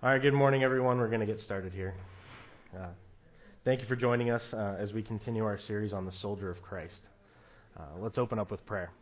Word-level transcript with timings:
All 0.00 0.08
right, 0.08 0.22
good 0.22 0.32
morning, 0.32 0.62
everyone. 0.62 0.98
We're 0.98 1.08
going 1.08 1.18
to 1.18 1.26
get 1.26 1.40
started 1.40 1.72
here. 1.72 1.92
Uh, 2.72 2.90
thank 3.64 3.80
you 3.80 3.86
for 3.88 3.96
joining 3.96 4.30
us 4.30 4.42
uh, 4.52 4.76
as 4.78 4.92
we 4.92 5.02
continue 5.02 5.44
our 5.44 5.58
series 5.66 5.92
on 5.92 6.06
the 6.06 6.12
soldier 6.22 6.52
of 6.52 6.62
Christ. 6.62 7.00
Uh, 7.76 7.82
let's 7.98 8.16
open 8.16 8.38
up 8.38 8.48
with 8.48 8.64
prayer. 8.64 8.92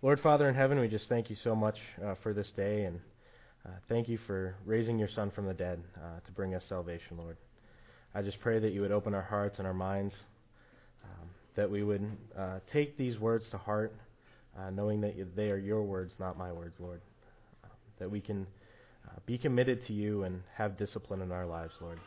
Lord 0.00 0.20
Father 0.20 0.48
in 0.48 0.54
heaven, 0.54 0.80
we 0.80 0.88
just 0.88 1.06
thank 1.06 1.28
you 1.28 1.36
so 1.44 1.54
much 1.54 1.74
uh, 2.02 2.14
for 2.22 2.32
this 2.32 2.50
day 2.56 2.84
and 2.84 2.98
uh, 3.66 3.72
thank 3.90 4.08
you 4.08 4.18
for 4.26 4.54
raising 4.64 4.98
your 4.98 5.10
Son 5.14 5.30
from 5.32 5.44
the 5.44 5.52
dead 5.52 5.82
uh, 5.98 6.20
to 6.24 6.32
bring 6.32 6.54
us 6.54 6.62
salvation, 6.66 7.18
Lord. 7.18 7.36
I 8.14 8.22
just 8.22 8.40
pray 8.40 8.58
that 8.58 8.72
you 8.72 8.80
would 8.80 8.90
open 8.90 9.12
our 9.12 9.20
hearts 9.20 9.58
and 9.58 9.66
our 9.66 9.74
minds, 9.74 10.14
um, 11.04 11.28
that 11.56 11.70
we 11.70 11.82
would 11.82 12.10
take 12.72 12.96
these 12.96 13.18
words 13.18 13.44
to 13.50 13.58
heart, 13.58 13.92
knowing 14.72 15.02
that 15.02 15.14
they 15.36 15.50
are 15.50 15.58
your 15.58 15.82
words, 15.82 16.14
not 16.18 16.38
my 16.38 16.50
words, 16.52 16.76
Lord. 16.80 17.02
that 17.98 18.10
we 18.10 18.22
can 18.22 18.46
be 19.26 19.38
committed 19.38 19.86
to 19.86 19.92
you 19.92 20.24
and 20.24 20.42
have 20.56 20.76
discipline 20.76 21.22
in 21.22 21.32
our 21.32 21.46
lives, 21.46 21.72
Lord. 21.80 21.98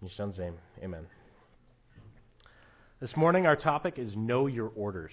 In 0.00 0.08
your 0.08 0.14
son's 0.16 0.38
name, 0.38 0.54
amen. 0.82 1.06
This 3.00 3.16
morning, 3.16 3.46
our 3.46 3.56
topic 3.56 3.94
is 3.98 4.12
Know 4.16 4.46
Your 4.46 4.70
Orders. 4.76 5.12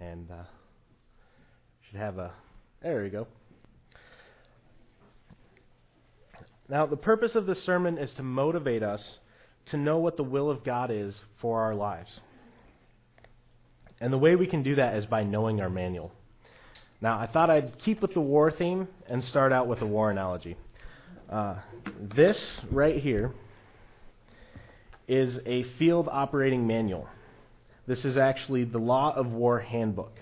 And 0.00 0.30
uh, 0.30 0.44
should 1.88 1.98
have 1.98 2.18
a. 2.18 2.32
There 2.82 3.02
we 3.02 3.10
go. 3.10 3.26
Now, 6.68 6.86
the 6.86 6.96
purpose 6.96 7.34
of 7.34 7.46
this 7.46 7.64
sermon 7.64 7.96
is 7.96 8.12
to 8.18 8.22
motivate 8.22 8.82
us 8.82 9.02
to 9.70 9.76
know 9.76 9.98
what 9.98 10.16
the 10.16 10.22
will 10.22 10.50
of 10.50 10.64
God 10.64 10.90
is 10.90 11.14
for 11.40 11.62
our 11.62 11.74
lives. 11.74 12.10
And 14.00 14.12
the 14.12 14.18
way 14.18 14.36
we 14.36 14.46
can 14.46 14.62
do 14.62 14.76
that 14.76 14.96
is 14.96 15.06
by 15.06 15.22
knowing 15.24 15.60
our 15.60 15.70
manual. 15.70 16.12
Now, 17.00 17.18
I 17.18 17.28
thought 17.28 17.48
I'd 17.48 17.78
keep 17.78 18.02
with 18.02 18.14
the 18.14 18.20
war 18.20 18.50
theme 18.50 18.88
and 19.08 19.22
start 19.22 19.52
out 19.52 19.68
with 19.68 19.82
a 19.82 19.86
war 19.86 20.10
analogy. 20.10 20.56
Uh, 21.30 21.56
this 22.00 22.42
right 22.70 23.00
here 23.00 23.32
is 25.06 25.38
a 25.46 25.62
field 25.78 26.08
operating 26.10 26.66
manual. 26.66 27.08
This 27.86 28.04
is 28.04 28.16
actually 28.16 28.64
the 28.64 28.78
Law 28.78 29.14
of 29.14 29.30
War 29.30 29.60
Handbook. 29.60 30.12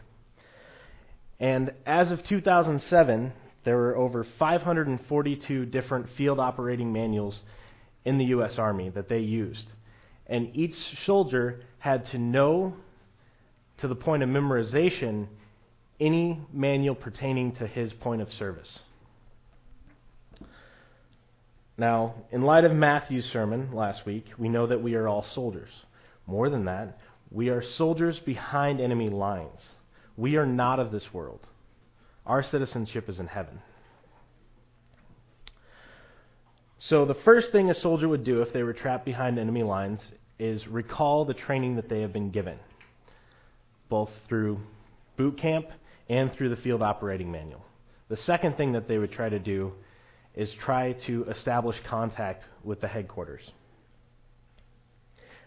And 1.41 1.73
as 1.87 2.13
of 2.13 2.23
2007, 2.25 3.33
there 3.65 3.77
were 3.77 3.97
over 3.97 4.27
542 4.39 5.67
different 5.67 6.09
field 6.17 6.39
operating 6.39 6.93
manuals 6.93 7.41
in 8.05 8.19
the 8.19 8.27
U.S. 8.27 8.59
Army 8.59 8.91
that 8.91 9.09
they 9.09 9.19
used. 9.19 9.67
And 10.27 10.55
each 10.55 10.77
soldier 11.05 11.63
had 11.79 12.07
to 12.09 12.19
know, 12.19 12.75
to 13.79 13.89
the 13.89 13.95
point 13.95 14.23
of 14.23 14.29
memorization, 14.29 15.27
any 16.01 16.41
manual 16.53 16.95
pertaining 16.95 17.53
to 17.57 17.67
his 17.67 17.93
point 17.93 18.23
of 18.23 18.33
service. 18.33 18.81
Now, 21.79 22.15
in 22.31 22.43
light 22.43 22.65
of 22.65 22.73
Matthew's 22.73 23.27
sermon 23.27 23.73
last 23.73 24.07
week, 24.07 24.27
we 24.39 24.49
know 24.49 24.67
that 24.67 24.83
we 24.83 24.95
are 24.95 25.07
all 25.07 25.25
soldiers. 25.35 25.71
More 26.27 26.49
than 26.49 26.65
that, 26.65 26.99
we 27.31 27.51
are 27.51 27.63
soldiers 27.63 28.19
behind 28.21 28.81
enemy 28.81 29.09
lines. 29.09 29.61
We 30.17 30.37
are 30.37 30.47
not 30.47 30.81
of 30.81 30.91
this 30.91 31.13
world. 31.13 31.41
Our 32.25 32.43
citizenship 32.43 33.09
is 33.09 33.19
in 33.19 33.27
heaven. 33.27 33.61
So, 36.79 37.05
the 37.05 37.15
first 37.15 37.53
thing 37.53 37.69
a 37.69 37.75
soldier 37.75 38.09
would 38.09 38.25
do 38.25 38.43
if 38.43 38.53
they 38.53 38.63
were 38.63 38.73
trapped 38.73 39.05
behind 39.05 39.39
enemy 39.39 39.63
lines 39.63 40.01
is 40.39 40.67
recall 40.67 41.25
the 41.25 41.35
training 41.35 41.77
that 41.77 41.89
they 41.89 42.03
have 42.03 42.13
been 42.13 42.31
given, 42.31 42.59
both 43.89 44.11
through 44.29 44.61
boot 45.17 45.39
camp 45.39 45.67
and 46.09 46.33
through 46.33 46.51
the 46.51 46.57
field 46.57 46.83
operating 46.83 47.31
manual. 47.31 47.65
The 48.09 48.17
second 48.17 48.57
thing 48.57 48.73
that 48.73 48.89
they 48.89 48.99
would 48.99 49.13
try 49.13 49.29
to 49.29 49.39
do 49.39 49.73
is 50.35 50.53
try 50.53 50.93
to 51.07 51.25
establish 51.25 51.77
contact 51.89 52.45
with 52.63 52.81
the 52.81 52.89
headquarters. 52.89 53.43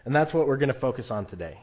And 0.04 0.14
that's 0.14 0.34
what 0.34 0.46
we're 0.46 0.56
going 0.56 0.72
to 0.72 0.80
focus 0.80 1.10
on 1.10 1.26
today 1.26 1.58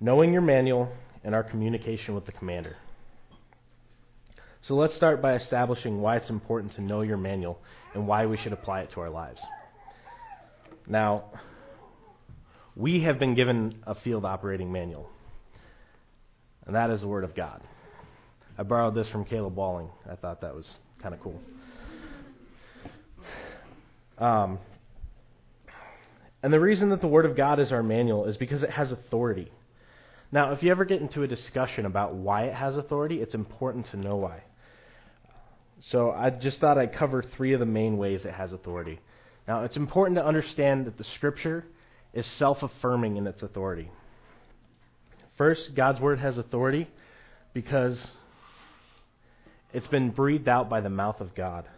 knowing 0.00 0.32
your 0.32 0.42
manual 0.42 0.90
and 1.22 1.34
our 1.34 1.42
communication 1.42 2.14
with 2.14 2.26
the 2.26 2.32
commander. 2.32 2.76
So 4.62 4.74
let's 4.74 4.94
start 4.94 5.22
by 5.22 5.34
establishing 5.34 6.00
why 6.00 6.16
it's 6.16 6.30
important 6.30 6.74
to 6.74 6.82
know 6.82 7.02
your 7.02 7.16
manual 7.16 7.58
and 7.94 8.06
why 8.06 8.26
we 8.26 8.36
should 8.36 8.52
apply 8.52 8.80
it 8.80 8.90
to 8.92 9.00
our 9.00 9.10
lives. 9.10 9.40
Now, 10.86 11.24
we 12.76 13.02
have 13.02 13.18
been 13.18 13.34
given 13.34 13.76
a 13.86 13.94
field 13.94 14.24
operating 14.24 14.72
manual, 14.72 15.08
and 16.66 16.74
that 16.74 16.90
is 16.90 17.00
the 17.00 17.06
Word 17.06 17.24
of 17.24 17.34
God. 17.34 17.62
I 18.56 18.62
borrowed 18.62 18.94
this 18.94 19.08
from 19.08 19.24
Caleb 19.24 19.56
Walling. 19.56 19.88
I 20.10 20.14
thought 20.14 20.40
that 20.42 20.54
was 20.54 20.66
kind 21.02 21.14
of 21.14 21.20
cool. 21.20 21.40
Um, 24.16 24.58
and 26.42 26.52
the 26.52 26.60
reason 26.60 26.90
that 26.90 27.00
the 27.00 27.08
Word 27.08 27.26
of 27.26 27.36
God 27.36 27.58
is 27.58 27.72
our 27.72 27.82
manual 27.82 28.26
is 28.26 28.36
because 28.36 28.62
it 28.62 28.70
has 28.70 28.92
authority. 28.92 29.50
Now, 30.30 30.52
if 30.52 30.62
you 30.62 30.70
ever 30.70 30.84
get 30.84 31.00
into 31.00 31.22
a 31.22 31.26
discussion 31.26 31.84
about 31.84 32.14
why 32.14 32.44
it 32.44 32.54
has 32.54 32.76
authority, 32.76 33.20
it's 33.20 33.34
important 33.34 33.86
to 33.90 33.96
know 33.96 34.16
why. 34.16 34.42
So 35.90 36.12
I 36.12 36.30
just 36.30 36.60
thought 36.60 36.78
I'd 36.78 36.92
cover 36.92 37.22
three 37.36 37.54
of 37.54 37.60
the 37.60 37.66
main 37.66 37.98
ways 37.98 38.24
it 38.24 38.34
has 38.34 38.52
authority. 38.52 39.00
Now, 39.48 39.64
it's 39.64 39.76
important 39.76 40.16
to 40.16 40.24
understand 40.24 40.86
that 40.86 40.96
the 40.96 41.04
Scripture 41.04 41.64
is 42.12 42.24
self 42.26 42.62
affirming 42.62 43.16
in 43.16 43.26
its 43.26 43.42
authority. 43.42 43.90
First, 45.36 45.74
God's 45.74 45.98
Word 45.98 46.20
has 46.20 46.38
authority 46.38 46.88
because 47.52 48.06
it's 49.74 49.88
been 49.88 50.10
breathed 50.10 50.48
out 50.48 50.70
by 50.70 50.80
the 50.80 50.88
mouth 50.88 51.20
of 51.20 51.34
God. 51.34 51.68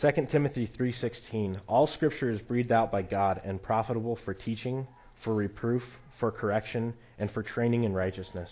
2 0.00 0.26
Timothy 0.30 0.66
3:16 0.66 1.60
All 1.68 1.86
scripture 1.86 2.30
is 2.30 2.40
breathed 2.40 2.72
out 2.72 2.90
by 2.90 3.02
God 3.02 3.40
and 3.44 3.62
profitable 3.62 4.16
for 4.16 4.34
teaching, 4.34 4.88
for 5.22 5.32
reproof, 5.32 5.84
for 6.18 6.32
correction, 6.32 6.94
and 7.18 7.30
for 7.30 7.42
training 7.42 7.84
in 7.84 7.94
righteousness. 7.94 8.50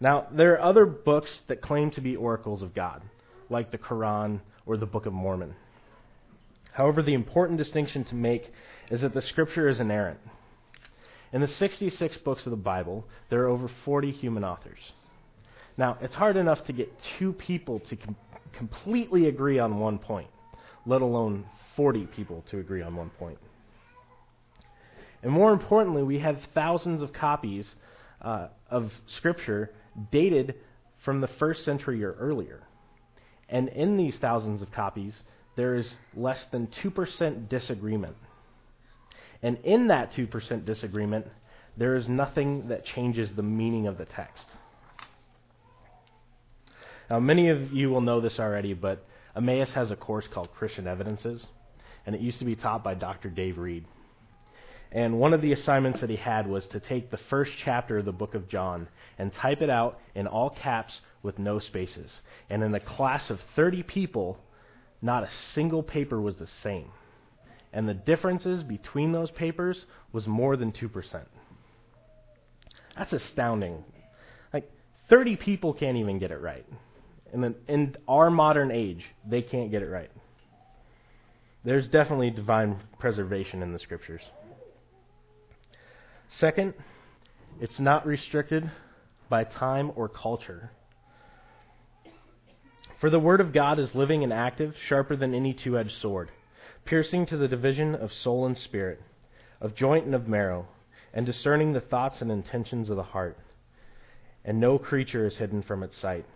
Now, 0.00 0.28
there 0.30 0.52
are 0.54 0.60
other 0.60 0.86
books 0.86 1.42
that 1.48 1.60
claim 1.60 1.90
to 1.92 2.00
be 2.00 2.14
oracles 2.14 2.62
of 2.62 2.74
God, 2.74 3.02
like 3.50 3.72
the 3.72 3.78
Quran 3.78 4.40
or 4.64 4.76
the 4.76 4.86
Book 4.86 5.06
of 5.06 5.12
Mormon. 5.12 5.56
However, 6.72 7.02
the 7.02 7.14
important 7.14 7.58
distinction 7.58 8.04
to 8.04 8.14
make 8.14 8.52
is 8.90 9.00
that 9.00 9.14
the 9.14 9.22
scripture 9.22 9.68
is 9.68 9.80
inerrant. 9.80 10.20
In 11.32 11.40
the 11.40 11.48
66 11.48 12.18
books 12.18 12.46
of 12.46 12.50
the 12.50 12.56
Bible, 12.56 13.04
there 13.30 13.42
are 13.42 13.48
over 13.48 13.68
40 13.84 14.12
human 14.12 14.44
authors. 14.44 14.92
Now, 15.76 15.98
it's 16.00 16.14
hard 16.14 16.36
enough 16.36 16.64
to 16.66 16.72
get 16.72 16.92
two 17.18 17.32
people 17.32 17.80
to 17.80 17.96
com- 17.96 18.16
completely 18.52 19.26
agree 19.26 19.58
on 19.58 19.78
one 19.78 19.98
point, 19.98 20.28
let 20.86 21.02
alone 21.02 21.46
40 21.76 22.06
people 22.06 22.44
to 22.50 22.58
agree 22.58 22.82
on 22.82 22.94
one 22.94 23.10
point. 23.10 23.38
And 25.22 25.32
more 25.32 25.52
importantly, 25.52 26.02
we 26.02 26.20
have 26.20 26.38
thousands 26.54 27.02
of 27.02 27.12
copies 27.12 27.66
uh, 28.20 28.48
of 28.70 28.92
Scripture 29.16 29.70
dated 30.12 30.54
from 31.04 31.20
the 31.20 31.28
first 31.38 31.64
century 31.64 32.04
or 32.04 32.12
earlier. 32.12 32.62
And 33.48 33.68
in 33.68 33.96
these 33.96 34.16
thousands 34.18 34.62
of 34.62 34.70
copies, 34.70 35.14
there 35.56 35.74
is 35.74 35.92
less 36.14 36.44
than 36.50 36.68
2% 36.82 37.48
disagreement. 37.48 38.16
And 39.42 39.58
in 39.64 39.88
that 39.88 40.12
2% 40.12 40.64
disagreement, 40.64 41.26
there 41.76 41.96
is 41.96 42.08
nothing 42.08 42.68
that 42.68 42.84
changes 42.84 43.30
the 43.34 43.42
meaning 43.42 43.86
of 43.86 43.98
the 43.98 44.06
text. 44.06 44.46
Now, 47.10 47.20
many 47.20 47.50
of 47.50 47.72
you 47.72 47.90
will 47.90 48.00
know 48.00 48.20
this 48.20 48.38
already, 48.38 48.74
but 48.74 49.06
Emmaus 49.36 49.72
has 49.72 49.90
a 49.90 49.96
course 49.96 50.26
called 50.32 50.52
Christian 50.54 50.86
Evidences, 50.86 51.46
and 52.06 52.14
it 52.14 52.20
used 52.20 52.38
to 52.38 52.44
be 52.44 52.56
taught 52.56 52.82
by 52.82 52.94
Dr. 52.94 53.28
Dave 53.28 53.58
Reed. 53.58 53.84
And 54.92 55.18
one 55.18 55.34
of 55.34 55.42
the 55.42 55.52
assignments 55.52 56.00
that 56.00 56.10
he 56.10 56.16
had 56.16 56.46
was 56.46 56.66
to 56.68 56.78
take 56.78 57.10
the 57.10 57.16
first 57.16 57.52
chapter 57.64 57.98
of 57.98 58.04
the 58.04 58.12
book 58.12 58.34
of 58.34 58.48
John 58.48 58.88
and 59.18 59.34
type 59.34 59.60
it 59.60 59.68
out 59.68 59.98
in 60.14 60.28
all 60.28 60.50
caps 60.50 61.00
with 61.22 61.38
no 61.38 61.58
spaces. 61.58 62.12
And 62.48 62.62
in 62.62 62.72
a 62.74 62.80
class 62.80 63.28
of 63.28 63.40
30 63.56 63.82
people, 63.82 64.38
not 65.02 65.24
a 65.24 65.30
single 65.52 65.82
paper 65.82 66.20
was 66.20 66.36
the 66.36 66.46
same. 66.62 66.90
And 67.72 67.88
the 67.88 67.94
differences 67.94 68.62
between 68.62 69.10
those 69.10 69.32
papers 69.32 69.84
was 70.12 70.28
more 70.28 70.56
than 70.56 70.70
2%. 70.70 71.24
That's 72.96 73.12
astounding. 73.12 73.82
Like, 74.52 74.70
30 75.10 75.34
people 75.36 75.74
can't 75.74 75.96
even 75.96 76.20
get 76.20 76.30
it 76.30 76.40
right. 76.40 76.64
In, 77.34 77.40
the, 77.40 77.54
in 77.66 77.96
our 78.06 78.30
modern 78.30 78.70
age, 78.70 79.04
they 79.28 79.42
can't 79.42 79.72
get 79.72 79.82
it 79.82 79.88
right. 79.88 80.10
There's 81.64 81.88
definitely 81.88 82.30
divine 82.30 82.76
preservation 83.00 83.60
in 83.60 83.72
the 83.72 83.80
scriptures. 83.80 84.20
Second, 86.38 86.74
it's 87.60 87.80
not 87.80 88.06
restricted 88.06 88.70
by 89.28 89.42
time 89.42 89.90
or 89.96 90.08
culture. 90.08 90.70
For 93.00 93.10
the 93.10 93.18
Word 93.18 93.40
of 93.40 93.52
God 93.52 93.80
is 93.80 93.96
living 93.96 94.22
and 94.22 94.32
active, 94.32 94.76
sharper 94.86 95.16
than 95.16 95.34
any 95.34 95.54
two 95.54 95.76
edged 95.76 96.00
sword, 96.00 96.30
piercing 96.84 97.26
to 97.26 97.36
the 97.36 97.48
division 97.48 97.96
of 97.96 98.12
soul 98.12 98.46
and 98.46 98.56
spirit, 98.56 99.02
of 99.60 99.74
joint 99.74 100.06
and 100.06 100.14
of 100.14 100.28
marrow, 100.28 100.68
and 101.12 101.26
discerning 101.26 101.72
the 101.72 101.80
thoughts 101.80 102.20
and 102.20 102.30
intentions 102.30 102.90
of 102.90 102.96
the 102.96 103.02
heart. 103.02 103.36
And 104.44 104.60
no 104.60 104.78
creature 104.78 105.26
is 105.26 105.36
hidden 105.36 105.64
from 105.64 105.82
its 105.82 105.98
sight 106.00 106.26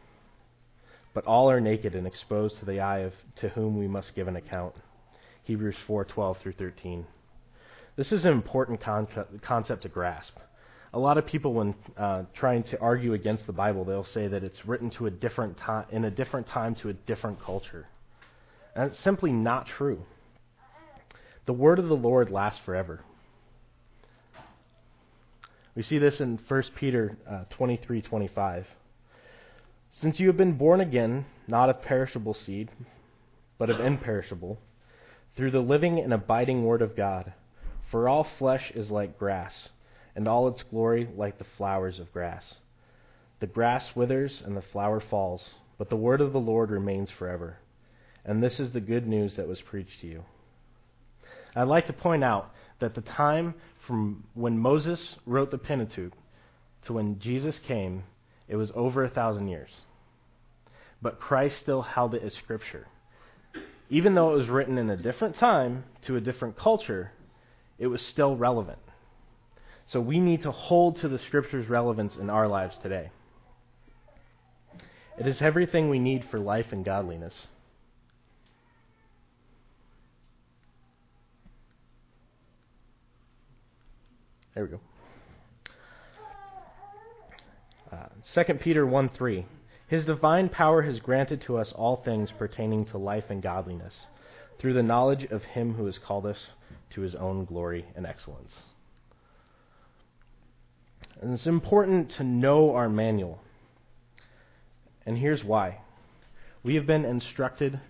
but 1.15 1.25
all 1.25 1.51
are 1.51 1.61
naked 1.61 1.95
and 1.95 2.07
exposed 2.07 2.59
to 2.59 2.65
the 2.65 2.81
eye 2.81 3.01
of 3.01 3.13
to 3.37 3.49
whom 3.51 3.79
we 3.79 3.89
must 3.89 4.15
give 4.15 4.29
an 4.29 4.37
account. 4.37 4.75
Hebrews 5.45 5.77
4:12 5.87 6.39
through 6.39 6.53
13. 6.53 7.07
This 7.97 8.13
is 8.13 8.25
an 8.25 8.33
important 8.33 8.81
concept 8.81 9.83
to 9.83 9.89
grasp. 9.89 10.37
A 10.93 10.99
lot 10.99 11.19
of 11.19 11.27
people, 11.27 11.53
when 11.53 11.75
uh, 11.97 12.23
trying 12.35 12.63
to 12.65 12.81
argue 12.81 13.13
against 13.13 13.47
the 13.47 13.53
Bible, 13.53 13.85
they'll 13.85 14.05
say 14.05 14.29
that 14.29 14.45
it's 14.45 14.65
written 14.67 14.89
to 14.91 15.07
a 15.07 15.11
different 15.11 15.59
time, 15.59 15.87
in 15.91 16.05
a 16.05 16.11
different 16.11 16.47
time 16.47 16.75
to 16.77 16.91
a 16.91 16.93
different 16.93 17.43
culture, 17.43 17.87
and 18.75 18.91
it's 18.91 19.01
simply 19.01 19.33
not 19.33 19.67
true. 19.67 20.05
The 21.47 21.53
word 21.53 21.79
of 21.79 21.89
the 21.89 21.97
Lord 21.97 22.31
lasts 22.31 22.61
forever. 22.65 23.01
We 25.75 25.83
see 25.83 25.99
this 25.99 26.21
in 26.21 26.39
1 26.49 26.63
Peter 26.75 27.17
uh, 27.29 27.45
23:25. 27.59 28.65
Since 29.91 30.21
you 30.21 30.29
have 30.29 30.37
been 30.37 30.59
born 30.59 30.81
again, 30.81 31.27
not 31.47 31.71
of 31.71 31.83
perishable 31.83 32.35
seed, 32.35 32.71
but 33.59 33.71
of 33.71 33.81
imperishable, 33.81 34.59
through 35.37 35.51
the 35.51 35.61
living 35.61 35.99
and 35.99 36.13
abiding 36.13 36.65
Word 36.65 36.83
of 36.83 36.97
God. 36.97 37.33
For 37.91 38.09
all 38.09 38.27
flesh 38.39 38.71
is 38.75 38.91
like 38.91 39.19
grass, 39.19 39.69
and 40.15 40.29
all 40.29 40.49
its 40.49 40.63
glory 40.63 41.09
like 41.17 41.39
the 41.39 41.47
flowers 41.57 41.99
of 41.99 42.13
grass. 42.13 42.57
The 43.41 43.47
grass 43.47 43.95
withers 43.95 44.43
and 44.45 44.57
the 44.57 44.63
flower 44.63 45.01
falls, 45.01 45.51
but 45.79 45.91
the 45.91 45.97
word 45.97 46.21
of 46.21 46.33
the 46.33 46.41
Lord 46.41 46.71
remains 46.71 47.11
forever. 47.11 47.59
And 48.25 48.43
this 48.43 48.59
is 48.59 48.73
the 48.73 48.81
good 48.81 49.07
news 49.07 49.37
that 49.37 49.49
was 49.49 49.63
preached 49.63 50.01
to 50.01 50.07
you. 50.09 50.25
I'd 51.55 51.69
like 51.69 51.87
to 51.87 51.93
point 51.93 52.25
out 52.25 52.53
that 52.81 52.95
the 52.95 53.01
time 53.01 53.55
from 53.87 54.25
when 54.35 54.59
Moses 54.59 55.17
wrote 55.25 55.51
the 55.51 55.59
Pentateuch 55.59 56.13
to 56.85 56.93
when 56.93 57.21
Jesus 57.21 57.59
came, 57.61 58.03
it 58.49 58.57
was 58.57 58.73
over 58.75 59.05
a 59.05 59.11
thousand 59.11 59.49
years 59.49 59.71
but 61.01 61.21
Christ 61.21 61.59
still 61.61 61.83
held 61.83 62.15
it 62.15 62.23
as 62.23 62.35
Scripture. 62.35 62.87
Even 63.91 64.15
though 64.15 64.33
it 64.35 64.37
was 64.37 64.49
written 64.49 64.79
in 64.79 64.91
a 64.91 64.97
different 64.97 65.37
time 65.37 65.85
to 66.03 66.17
a 66.17 66.21
different 66.21 66.57
culture, 66.57 67.13
it 67.79 67.87
was 67.87 68.03
still 68.03 68.37
relevant. 68.37 68.79
So 69.87 70.01
we 70.01 70.21
need 70.21 70.43
to 70.43 70.51
hold 70.51 70.97
to 70.97 71.09
the 71.09 71.19
Scripture's 71.19 71.69
relevance 71.69 72.17
in 72.17 72.29
our 72.29 72.49
lives 72.49 72.77
today. 72.83 73.11
It 75.19 75.27
is 75.27 75.41
everything 75.41 75.89
we 75.89 75.99
need 75.99 76.25
for 76.31 76.39
life 76.39 76.67
and 76.73 76.85
godliness. 76.85 77.49
There 84.55 84.65
we 84.65 84.71
go. 84.71 84.81
Uh, 87.93 88.08
2 88.35 88.55
Peter 88.55 88.87
1 88.87 89.11
3. 89.11 89.47
His 89.89 90.05
divine 90.05 90.49
power 90.49 90.83
has 90.83 90.99
granted 90.99 91.43
to 91.47 91.57
us 91.57 91.73
all 91.75 91.97
things 91.97 92.31
pertaining 92.39 92.85
to 92.87 92.99
life 92.99 93.25
and 93.31 93.43
godliness, 93.43 93.95
through 94.59 94.75
the 94.75 94.83
knowledge 94.83 95.25
of 95.31 95.43
Him 95.43 95.75
who 95.75 95.87
has 95.87 95.99
called 95.99 96.27
us 96.27 96.39
to 96.91 97.01
His 97.01 97.15
own 97.15 97.45
glory 97.45 97.87
and 97.97 98.07
excellence. 98.07 98.55
And 101.21 101.33
it's 101.33 101.47
important 101.47 102.13
to 102.19 102.25
know 102.25 102.75
our 102.75 102.89
manual. 102.89 103.41
And 105.07 105.19
here's 105.19 105.43
why. 105.43 105.81
We 106.63 106.75
have 106.75 106.87
been 106.87 107.05
instructed 107.05 107.81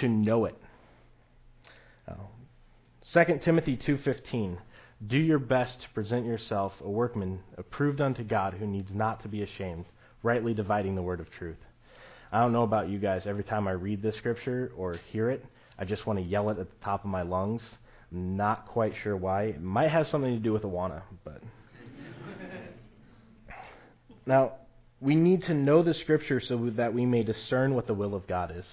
to 0.00 0.08
know 0.08 0.44
it. 0.46 0.56
Uh, 2.08 2.14
2 3.12 3.40
Timothy 3.44 3.76
2:15 3.76 4.58
Do 5.06 5.18
your 5.18 5.38
best 5.40 5.82
to 5.82 5.88
present 5.90 6.24
yourself 6.24 6.72
a 6.80 6.88
workman 6.88 7.40
approved 7.58 8.00
unto 8.00 8.22
God 8.22 8.54
who 8.54 8.66
needs 8.66 8.94
not 8.94 9.22
to 9.22 9.28
be 9.28 9.42
ashamed 9.42 9.86
rightly 10.24 10.54
dividing 10.54 10.94
the 10.94 11.02
word 11.02 11.20
of 11.20 11.30
truth. 11.30 11.58
I 12.32 12.40
don't 12.40 12.52
know 12.52 12.62
about 12.62 12.88
you 12.88 12.98
guys. 12.98 13.26
Every 13.26 13.44
time 13.44 13.68
I 13.68 13.72
read 13.72 14.02
this 14.02 14.16
scripture 14.16 14.72
or 14.76 14.94
hear 15.12 15.30
it, 15.30 15.44
I 15.78 15.84
just 15.84 16.06
want 16.06 16.18
to 16.18 16.24
yell 16.24 16.50
it 16.50 16.58
at 16.58 16.70
the 16.70 16.84
top 16.84 17.04
of 17.04 17.10
my 17.10 17.22
lungs. 17.22 17.62
I'm 18.10 18.36
not 18.36 18.66
quite 18.66 18.94
sure 19.02 19.16
why. 19.16 19.44
It 19.44 19.62
might 19.62 19.90
have 19.90 20.08
something 20.08 20.32
to 20.32 20.40
do 20.40 20.52
with 20.52 20.62
Awana, 20.62 21.02
but. 21.24 21.42
now, 24.26 24.52
we 25.00 25.14
need 25.14 25.42
to 25.44 25.54
know 25.54 25.82
the 25.82 25.94
scripture 25.94 26.40
so 26.40 26.70
that 26.76 26.94
we 26.94 27.04
may 27.04 27.22
discern 27.22 27.74
what 27.74 27.86
the 27.86 27.94
will 27.94 28.14
of 28.14 28.26
God 28.26 28.54
is. 28.56 28.66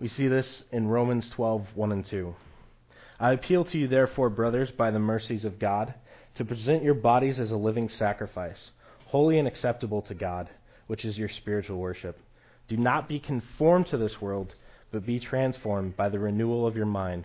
We 0.00 0.08
see 0.08 0.28
this 0.28 0.62
in 0.72 0.88
Romans 0.88 1.28
12, 1.30 1.66
1 1.74 1.92
and 1.92 2.06
2. 2.06 2.34
I 3.18 3.32
appeal 3.32 3.64
to 3.64 3.78
you, 3.78 3.88
therefore, 3.88 4.30
brothers, 4.30 4.70
by 4.70 4.90
the 4.90 4.98
mercies 4.98 5.44
of 5.44 5.58
God, 5.58 5.94
to 6.36 6.44
present 6.44 6.82
your 6.82 6.94
bodies 6.94 7.38
as 7.38 7.50
a 7.50 7.56
living 7.56 7.88
sacrifice 7.88 8.70
holy 9.06 9.38
and 9.38 9.46
acceptable 9.46 10.02
to 10.02 10.14
God, 10.14 10.50
which 10.88 11.04
is 11.04 11.16
your 11.16 11.28
spiritual 11.28 11.78
worship. 11.78 12.18
Do 12.68 12.76
not 12.76 13.08
be 13.08 13.20
conformed 13.20 13.86
to 13.86 13.96
this 13.96 14.20
world, 14.20 14.54
but 14.90 15.06
be 15.06 15.20
transformed 15.20 15.96
by 15.96 16.08
the 16.08 16.18
renewal 16.18 16.66
of 16.66 16.76
your 16.76 16.86
mind, 16.86 17.24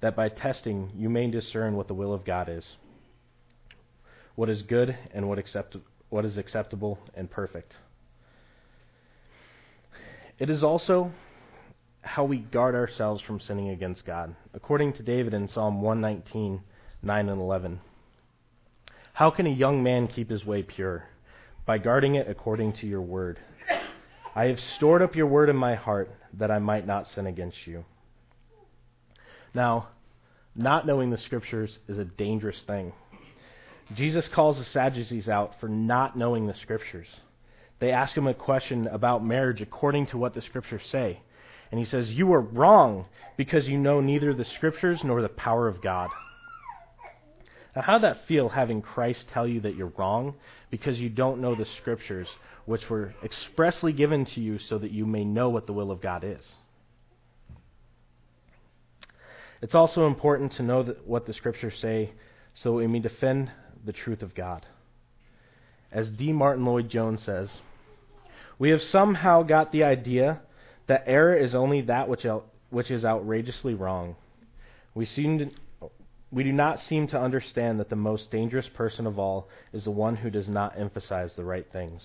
that 0.00 0.14
by 0.14 0.28
testing 0.28 0.90
you 0.94 1.08
may 1.08 1.30
discern 1.30 1.76
what 1.76 1.88
the 1.88 1.94
will 1.94 2.12
of 2.12 2.24
God 2.24 2.48
is, 2.48 2.76
what 4.34 4.50
is 4.50 4.62
good 4.62 4.96
and 5.12 5.28
what, 5.28 5.38
accept- 5.38 5.76
what 6.10 6.24
is 6.24 6.36
acceptable 6.36 6.98
and 7.14 7.30
perfect. 7.30 7.74
It 10.38 10.50
is 10.50 10.62
also 10.62 11.12
how 12.04 12.24
we 12.24 12.38
guard 12.38 12.74
ourselves 12.74 13.22
from 13.22 13.40
sinning 13.40 13.70
against 13.70 14.04
God. 14.04 14.34
According 14.52 14.92
to 14.94 15.02
David 15.02 15.34
in 15.34 15.48
Psalm 15.48 15.82
119, 15.82 16.60
9 17.02 17.28
and 17.28 17.40
11. 17.40 17.80
How 19.14 19.30
can 19.30 19.46
a 19.46 19.50
young 19.50 19.82
man 19.82 20.08
keep 20.08 20.30
his 20.30 20.44
way 20.44 20.62
pure? 20.62 21.08
by 21.66 21.78
guarding 21.78 22.14
it 22.14 22.28
according 22.28 22.74
to 22.74 22.86
your 22.86 23.00
word. 23.00 23.38
I 24.34 24.46
have 24.46 24.58
stored 24.76 25.02
up 25.02 25.14
your 25.14 25.26
word 25.26 25.48
in 25.48 25.56
my 25.56 25.76
heart 25.76 26.10
that 26.34 26.50
I 26.50 26.58
might 26.58 26.86
not 26.86 27.08
sin 27.08 27.26
against 27.26 27.66
you. 27.66 27.84
Now, 29.54 29.88
not 30.54 30.86
knowing 30.86 31.10
the 31.10 31.18
scriptures 31.18 31.78
is 31.88 31.98
a 31.98 32.04
dangerous 32.04 32.60
thing. 32.66 32.92
Jesus 33.94 34.26
calls 34.34 34.58
the 34.58 34.64
Sadducees 34.64 35.28
out 35.28 35.54
for 35.60 35.68
not 35.68 36.18
knowing 36.18 36.46
the 36.46 36.54
scriptures. 36.54 37.06
They 37.80 37.92
ask 37.92 38.16
him 38.16 38.26
a 38.26 38.34
question 38.34 38.86
about 38.88 39.24
marriage 39.24 39.60
according 39.60 40.06
to 40.08 40.18
what 40.18 40.34
the 40.34 40.42
scriptures 40.42 40.82
say. 40.90 41.20
And 41.70 41.78
he 41.78 41.86
says, 41.86 42.10
You 42.10 42.32
are 42.32 42.40
wrong 42.40 43.06
because 43.36 43.66
you 43.66 43.78
know 43.78 44.00
neither 44.00 44.32
the 44.32 44.44
scriptures 44.44 45.00
nor 45.02 45.22
the 45.22 45.28
power 45.28 45.68
of 45.68 45.82
God. 45.82 46.10
Now, 47.74 47.82
how 47.82 47.98
does 47.98 48.02
that 48.02 48.26
feel 48.26 48.50
having 48.50 48.82
Christ 48.82 49.24
tell 49.32 49.48
you 49.48 49.60
that 49.62 49.74
you're 49.74 49.92
wrong 49.98 50.34
because 50.70 50.98
you 50.98 51.08
don't 51.08 51.40
know 51.40 51.56
the 51.56 51.66
scriptures, 51.80 52.28
which 52.66 52.88
were 52.88 53.14
expressly 53.24 53.92
given 53.92 54.24
to 54.26 54.40
you 54.40 54.58
so 54.58 54.78
that 54.78 54.92
you 54.92 55.06
may 55.06 55.24
know 55.24 55.48
what 55.48 55.66
the 55.66 55.72
will 55.72 55.90
of 55.90 56.00
God 56.00 56.22
is? 56.22 56.44
It's 59.60 59.74
also 59.74 60.06
important 60.06 60.52
to 60.52 60.62
know 60.62 60.82
what 61.04 61.26
the 61.26 61.32
scriptures 61.32 61.74
say 61.80 62.12
so 62.54 62.74
we 62.74 62.86
may 62.86 63.00
defend 63.00 63.50
the 63.84 63.92
truth 63.92 64.22
of 64.22 64.34
God. 64.34 64.66
As 65.90 66.10
D. 66.10 66.32
Martyn 66.32 66.64
Lloyd-Jones 66.64 67.22
says, 67.22 67.48
we 68.58 68.70
have 68.70 68.82
somehow 68.82 69.42
got 69.42 69.72
the 69.72 69.84
idea 69.84 70.40
that 70.86 71.04
error 71.06 71.34
is 71.34 71.54
only 71.54 71.82
that 71.82 72.08
which, 72.08 72.26
which 72.70 72.90
is 72.90 73.04
outrageously 73.04 73.74
wrong. 73.74 74.16
We 74.94 75.06
seem 75.06 75.38
to, 75.38 75.50
we 76.30 76.44
do 76.44 76.52
not 76.52 76.80
seem 76.80 77.06
to 77.08 77.20
understand 77.20 77.80
that 77.80 77.90
the 77.90 77.96
most 77.96 78.30
dangerous 78.30 78.68
person 78.68 79.06
of 79.06 79.18
all 79.18 79.48
is 79.72 79.84
the 79.84 79.90
one 79.90 80.16
who 80.16 80.30
does 80.30 80.48
not 80.48 80.78
emphasize 80.78 81.34
the 81.36 81.44
right 81.44 81.66
things. 81.72 82.02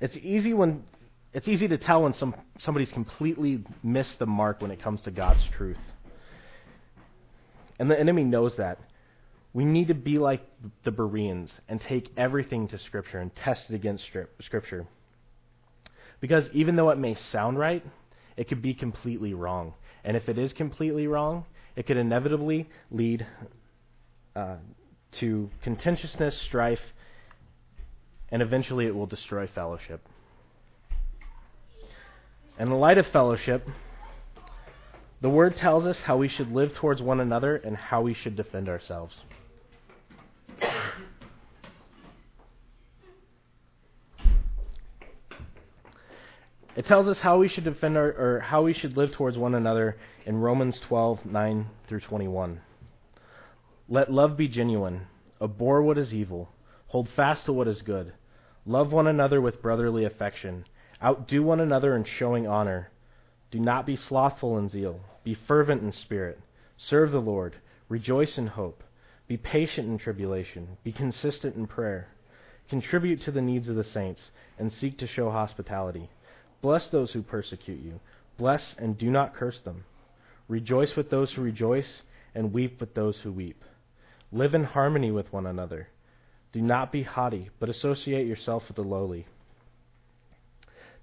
It's 0.00 0.16
easy 0.16 0.54
when 0.54 0.84
it's 1.32 1.46
easy 1.46 1.68
to 1.68 1.78
tell 1.78 2.02
when 2.02 2.12
some, 2.14 2.34
somebody's 2.58 2.90
completely 2.90 3.64
missed 3.82 4.18
the 4.18 4.26
mark 4.26 4.60
when 4.60 4.70
it 4.70 4.82
comes 4.82 5.02
to 5.02 5.10
God's 5.10 5.44
truth. 5.56 5.78
And 7.78 7.90
the 7.90 7.98
enemy 7.98 8.24
knows 8.24 8.56
that. 8.56 8.78
We 9.52 9.64
need 9.64 9.88
to 9.88 9.94
be 9.94 10.18
like 10.18 10.42
the 10.84 10.90
Bereans 10.90 11.50
and 11.68 11.80
take 11.80 12.10
everything 12.16 12.68
to 12.68 12.78
Scripture 12.78 13.18
and 13.18 13.34
test 13.34 13.64
it 13.68 13.74
against 13.74 14.04
Scripture. 14.42 14.86
Because 16.20 16.48
even 16.52 16.76
though 16.76 16.90
it 16.90 16.98
may 16.98 17.14
sound 17.14 17.58
right, 17.58 17.84
it 18.36 18.48
could 18.48 18.62
be 18.62 18.74
completely 18.74 19.34
wrong. 19.34 19.74
And 20.04 20.16
if 20.16 20.28
it 20.28 20.38
is 20.38 20.52
completely 20.52 21.06
wrong, 21.06 21.44
it 21.76 21.86
could 21.86 21.96
inevitably 21.96 22.68
lead 22.90 23.26
uh, 24.36 24.56
to 25.12 25.50
contentiousness, 25.62 26.38
strife, 26.42 26.80
and 28.30 28.42
eventually 28.42 28.86
it 28.86 28.94
will 28.94 29.06
destroy 29.06 29.46
fellowship. 29.46 30.06
In 32.58 32.68
the 32.68 32.76
light 32.76 32.98
of 32.98 33.06
fellowship, 33.06 33.66
the 35.20 35.30
Word 35.30 35.56
tells 35.56 35.86
us 35.86 35.98
how 36.00 36.16
we 36.16 36.28
should 36.28 36.52
live 36.52 36.74
towards 36.74 37.02
one 37.02 37.20
another 37.20 37.56
and 37.56 37.76
how 37.76 38.02
we 38.02 38.14
should 38.14 38.36
defend 38.36 38.68
ourselves. 38.68 39.14
It 46.80 46.86
tells 46.86 47.08
us 47.08 47.18
how 47.18 47.36
we 47.36 47.48
should 47.48 47.64
defend 47.64 47.98
our, 47.98 48.08
or 48.08 48.40
how 48.40 48.62
we 48.62 48.72
should 48.72 48.96
live 48.96 49.12
towards 49.12 49.36
one 49.36 49.54
another 49.54 49.98
in 50.24 50.38
Romans 50.38 50.80
12, 50.88 51.26
9 51.26 51.66
through 51.86 52.00
21. 52.00 52.62
Let 53.86 54.10
love 54.10 54.38
be 54.38 54.48
genuine. 54.48 55.02
Abhor 55.42 55.82
what 55.82 55.98
is 55.98 56.14
evil. 56.14 56.48
Hold 56.86 57.10
fast 57.10 57.44
to 57.44 57.52
what 57.52 57.68
is 57.68 57.82
good. 57.82 58.14
Love 58.64 58.92
one 58.92 59.06
another 59.06 59.42
with 59.42 59.60
brotherly 59.60 60.06
affection. 60.06 60.64
Outdo 61.04 61.42
one 61.42 61.60
another 61.60 61.94
in 61.94 62.04
showing 62.04 62.46
honor. 62.46 62.90
Do 63.50 63.60
not 63.60 63.84
be 63.84 63.96
slothful 63.96 64.56
in 64.56 64.70
zeal. 64.70 65.00
Be 65.22 65.34
fervent 65.34 65.82
in 65.82 65.92
spirit. 65.92 66.40
Serve 66.78 67.12
the 67.12 67.20
Lord. 67.20 67.56
Rejoice 67.90 68.38
in 68.38 68.46
hope. 68.46 68.82
Be 69.28 69.36
patient 69.36 69.86
in 69.86 69.98
tribulation. 69.98 70.78
Be 70.82 70.92
consistent 70.92 71.56
in 71.56 71.66
prayer. 71.66 72.08
Contribute 72.70 73.20
to 73.20 73.32
the 73.32 73.42
needs 73.42 73.68
of 73.68 73.76
the 73.76 73.84
saints, 73.84 74.30
and 74.58 74.72
seek 74.72 74.96
to 74.96 75.06
show 75.06 75.30
hospitality. 75.30 76.08
Bless 76.62 76.88
those 76.88 77.12
who 77.12 77.22
persecute 77.22 77.80
you. 77.80 78.00
Bless 78.38 78.74
and 78.78 78.98
do 78.98 79.10
not 79.10 79.34
curse 79.34 79.60
them. 79.60 79.84
Rejoice 80.48 80.96
with 80.96 81.10
those 81.10 81.32
who 81.32 81.42
rejoice, 81.42 82.02
and 82.34 82.52
weep 82.52 82.80
with 82.80 82.94
those 82.94 83.16
who 83.22 83.32
weep. 83.32 83.62
Live 84.32 84.54
in 84.54 84.64
harmony 84.64 85.10
with 85.10 85.32
one 85.32 85.46
another. 85.46 85.88
Do 86.52 86.60
not 86.60 86.92
be 86.92 87.02
haughty, 87.02 87.50
but 87.58 87.68
associate 87.68 88.26
yourself 88.26 88.64
with 88.68 88.76
the 88.76 88.82
lowly. 88.82 89.26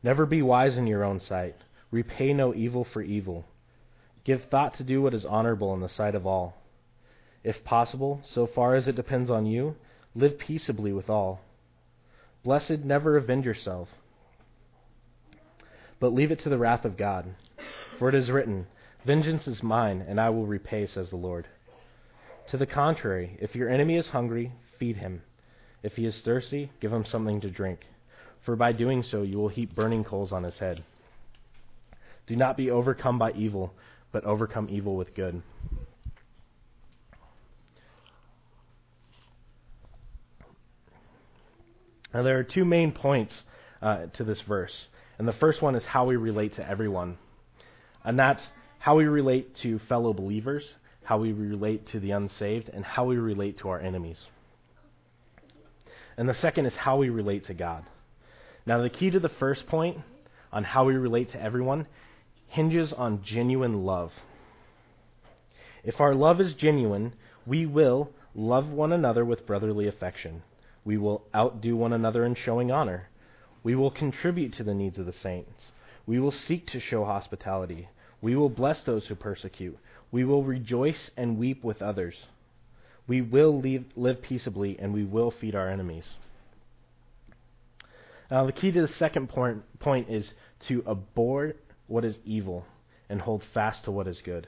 Never 0.03 0.25
be 0.25 0.41
wise 0.41 0.77
in 0.77 0.87
your 0.87 1.03
own 1.03 1.19
sight. 1.19 1.55
Repay 1.91 2.33
no 2.33 2.53
evil 2.53 2.85
for 2.91 3.01
evil. 3.01 3.45
Give 4.23 4.43
thought 4.43 4.77
to 4.77 4.83
do 4.83 5.01
what 5.01 5.13
is 5.13 5.25
honorable 5.25 5.73
in 5.73 5.79
the 5.79 5.89
sight 5.89 6.15
of 6.15 6.27
all. 6.27 6.55
If 7.43 7.63
possible, 7.63 8.21
so 8.33 8.45
far 8.47 8.75
as 8.75 8.87
it 8.87 8.95
depends 8.95 9.29
on 9.29 9.45
you, 9.45 9.75
live 10.13 10.37
peaceably 10.37 10.91
with 10.91 11.09
all. 11.09 11.39
Blessed, 12.43 12.79
never 12.83 13.15
avenge 13.15 13.45
yourself, 13.45 13.87
but 15.99 16.13
leave 16.13 16.31
it 16.31 16.41
to 16.43 16.49
the 16.49 16.57
wrath 16.57 16.85
of 16.85 16.97
God. 16.97 17.35
For 17.97 18.09
it 18.09 18.15
is 18.15 18.29
written, 18.29 18.67
Vengeance 19.05 19.47
is 19.47 19.63
mine, 19.63 20.05
and 20.07 20.19
I 20.19 20.29
will 20.29 20.45
repay, 20.45 20.87
says 20.87 21.09
the 21.09 21.15
Lord. 21.15 21.47
To 22.51 22.57
the 22.57 22.65
contrary, 22.65 23.37
if 23.41 23.55
your 23.55 23.69
enemy 23.69 23.97
is 23.97 24.07
hungry, 24.07 24.53
feed 24.79 24.97
him. 24.97 25.21
If 25.83 25.93
he 25.93 26.05
is 26.05 26.21
thirsty, 26.23 26.71
give 26.79 26.91
him 26.91 27.05
something 27.05 27.41
to 27.41 27.49
drink, 27.49 27.81
for 28.45 28.55
by 28.55 28.71
doing 28.71 29.03
so 29.03 29.21
you 29.21 29.37
will 29.37 29.49
heap 29.49 29.75
burning 29.75 30.03
coals 30.03 30.31
on 30.31 30.43
his 30.43 30.57
head. 30.57 30.83
Do 32.27 32.35
not 32.35 32.57
be 32.57 32.69
overcome 32.69 33.17
by 33.17 33.31
evil, 33.31 33.73
but 34.11 34.25
overcome 34.25 34.67
evil 34.69 34.95
with 34.95 35.15
good. 35.15 35.41
Now, 42.13 42.23
there 42.23 42.39
are 42.39 42.43
two 42.43 42.65
main 42.65 42.91
points 42.91 43.33
uh, 43.81 44.07
to 44.13 44.23
this 44.23 44.41
verse. 44.47 44.73
And 45.17 45.27
the 45.27 45.33
first 45.33 45.61
one 45.61 45.75
is 45.75 45.83
how 45.83 46.05
we 46.05 46.15
relate 46.15 46.55
to 46.55 46.67
everyone. 46.67 47.17
And 48.03 48.17
that's 48.17 48.43
how 48.79 48.95
we 48.95 49.05
relate 49.05 49.55
to 49.57 49.79
fellow 49.79 50.13
believers, 50.13 50.63
how 51.03 51.17
we 51.17 51.31
relate 51.31 51.87
to 51.87 51.99
the 51.99 52.11
unsaved, 52.11 52.69
and 52.69 52.85
how 52.85 53.05
we 53.05 53.17
relate 53.17 53.57
to 53.59 53.69
our 53.69 53.79
enemies. 53.79 54.19
And 56.17 56.27
the 56.27 56.33
second 56.33 56.65
is 56.65 56.75
how 56.75 56.97
we 56.97 57.09
relate 57.09 57.45
to 57.45 57.53
God. 57.53 57.85
Now, 58.65 58.81
the 58.81 58.89
key 58.89 59.09
to 59.11 59.19
the 59.19 59.29
first 59.29 59.67
point 59.67 59.97
on 60.51 60.63
how 60.63 60.85
we 60.85 60.93
relate 60.95 61.31
to 61.31 61.41
everyone 61.41 61.87
hinges 62.47 62.93
on 62.93 63.23
genuine 63.23 63.83
love. 63.83 64.11
If 65.83 65.99
our 66.01 66.15
love 66.15 66.41
is 66.41 66.53
genuine, 66.53 67.13
we 67.45 67.65
will 67.65 68.11
love 68.35 68.67
one 68.67 68.91
another 68.91 69.23
with 69.23 69.45
brotherly 69.45 69.87
affection. 69.87 70.43
We 70.83 70.97
will 70.97 71.23
outdo 71.35 71.75
one 71.75 71.93
another 71.93 72.25
in 72.25 72.35
showing 72.35 72.71
honor. 72.71 73.09
We 73.67 73.75
will 73.75 73.91
contribute 73.91 74.53
to 74.53 74.63
the 74.63 74.73
needs 74.73 74.97
of 74.97 75.05
the 75.07 75.11
saints. 75.11 75.61
We 76.05 76.21
will 76.21 76.31
seek 76.31 76.67
to 76.67 76.79
show 76.79 77.03
hospitality. 77.03 77.89
We 78.21 78.33
will 78.33 78.47
bless 78.47 78.81
those 78.83 79.07
who 79.07 79.15
persecute. 79.15 79.77
We 80.09 80.23
will 80.23 80.41
rejoice 80.41 81.11
and 81.17 81.37
weep 81.37 81.65
with 81.65 81.81
others. 81.81 82.15
We 83.09 83.19
will 83.19 83.59
leave, 83.59 83.83
live 83.97 84.21
peaceably, 84.21 84.79
and 84.79 84.93
we 84.93 85.03
will 85.03 85.31
feed 85.31 85.53
our 85.53 85.69
enemies. 85.69 86.05
Now, 88.31 88.45
the 88.45 88.53
key 88.53 88.71
to 88.71 88.87
the 88.87 88.93
second 88.93 89.27
point, 89.27 89.63
point 89.79 90.09
is 90.09 90.31
to 90.69 90.81
abhor 90.87 91.51
what 91.87 92.05
is 92.05 92.15
evil 92.23 92.65
and 93.09 93.19
hold 93.19 93.43
fast 93.53 93.83
to 93.83 93.91
what 93.91 94.07
is 94.07 94.21
good. 94.23 94.47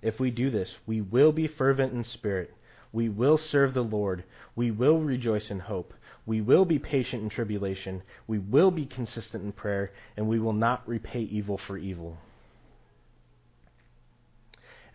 If 0.00 0.20
we 0.20 0.30
do 0.30 0.48
this, 0.48 0.72
we 0.86 1.00
will 1.00 1.32
be 1.32 1.48
fervent 1.48 1.92
in 1.92 2.04
spirit. 2.04 2.54
We 2.92 3.08
will 3.08 3.36
serve 3.36 3.74
the 3.74 3.82
Lord. 3.82 4.22
We 4.54 4.70
will 4.70 5.00
rejoice 5.00 5.50
in 5.50 5.58
hope. 5.58 5.92
We 6.26 6.40
will 6.40 6.64
be 6.64 6.78
patient 6.78 7.22
in 7.22 7.28
tribulation. 7.28 8.02
We 8.26 8.38
will 8.38 8.70
be 8.70 8.86
consistent 8.86 9.44
in 9.44 9.52
prayer. 9.52 9.92
And 10.16 10.28
we 10.28 10.40
will 10.40 10.52
not 10.52 10.88
repay 10.88 11.20
evil 11.20 11.58
for 11.58 11.76
evil. 11.76 12.16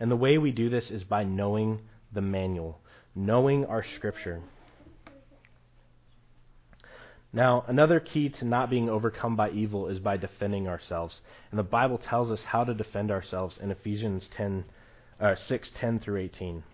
And 0.00 0.10
the 0.10 0.16
way 0.16 0.38
we 0.38 0.50
do 0.50 0.70
this 0.70 0.90
is 0.90 1.04
by 1.04 1.24
knowing 1.24 1.80
the 2.12 2.22
manual, 2.22 2.80
knowing 3.14 3.66
our 3.66 3.84
scripture. 3.96 4.40
Now, 7.32 7.64
another 7.68 8.00
key 8.00 8.28
to 8.28 8.44
not 8.44 8.70
being 8.70 8.88
overcome 8.88 9.36
by 9.36 9.50
evil 9.50 9.86
is 9.86 10.00
by 10.00 10.16
defending 10.16 10.66
ourselves. 10.66 11.20
And 11.50 11.58
the 11.58 11.64
Bible 11.64 11.98
tells 11.98 12.30
us 12.30 12.42
how 12.42 12.64
to 12.64 12.74
defend 12.74 13.10
ourselves 13.10 13.56
in 13.62 13.70
Ephesians 13.70 14.28
10, 14.36 14.64
uh, 15.20 15.36
6 15.36 15.70
10 15.76 16.00
through 16.00 16.20
18. 16.22 16.64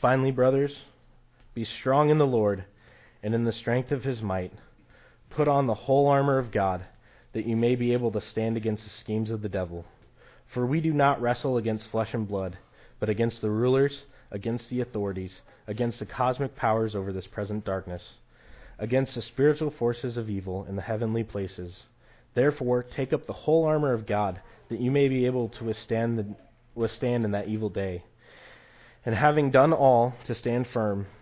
Finally, 0.00 0.32
brothers, 0.32 0.76
be 1.54 1.64
strong 1.64 2.10
in 2.10 2.18
the 2.18 2.26
Lord 2.26 2.64
and 3.22 3.34
in 3.34 3.44
the 3.44 3.52
strength 3.52 3.92
of 3.92 4.04
his 4.04 4.22
might. 4.22 4.52
Put 5.30 5.48
on 5.48 5.66
the 5.66 5.74
whole 5.74 6.08
armor 6.08 6.38
of 6.38 6.50
God, 6.50 6.84
that 7.32 7.46
you 7.46 7.56
may 7.56 7.74
be 7.74 7.92
able 7.92 8.10
to 8.12 8.20
stand 8.20 8.56
against 8.56 8.84
the 8.84 8.90
schemes 8.90 9.30
of 9.30 9.42
the 9.42 9.48
devil. 9.48 9.84
For 10.52 10.66
we 10.66 10.80
do 10.80 10.92
not 10.92 11.20
wrestle 11.20 11.56
against 11.56 11.90
flesh 11.90 12.12
and 12.12 12.28
blood, 12.28 12.58
but 13.00 13.08
against 13.08 13.40
the 13.40 13.50
rulers, 13.50 14.02
against 14.30 14.68
the 14.68 14.80
authorities, 14.80 15.40
against 15.66 15.98
the 15.98 16.06
cosmic 16.06 16.56
powers 16.56 16.94
over 16.94 17.12
this 17.12 17.26
present 17.26 17.64
darkness, 17.64 18.02
against 18.78 19.14
the 19.14 19.22
spiritual 19.22 19.70
forces 19.70 20.16
of 20.16 20.28
evil 20.28 20.66
in 20.68 20.76
the 20.76 20.82
heavenly 20.82 21.24
places. 21.24 21.84
Therefore, 22.34 22.82
take 22.82 23.12
up 23.12 23.26
the 23.26 23.32
whole 23.32 23.64
armor 23.64 23.92
of 23.92 24.06
God, 24.06 24.40
that 24.68 24.80
you 24.80 24.90
may 24.90 25.08
be 25.08 25.26
able 25.26 25.48
to 25.50 25.64
withstand, 25.64 26.18
the, 26.18 26.26
withstand 26.74 27.24
in 27.24 27.30
that 27.32 27.48
evil 27.48 27.68
day. 27.68 28.04
And 29.04 29.14
having 29.14 29.50
done 29.50 29.72
all, 29.72 30.14
to 30.26 30.34
stand 30.34 30.66
firm, 30.66 31.06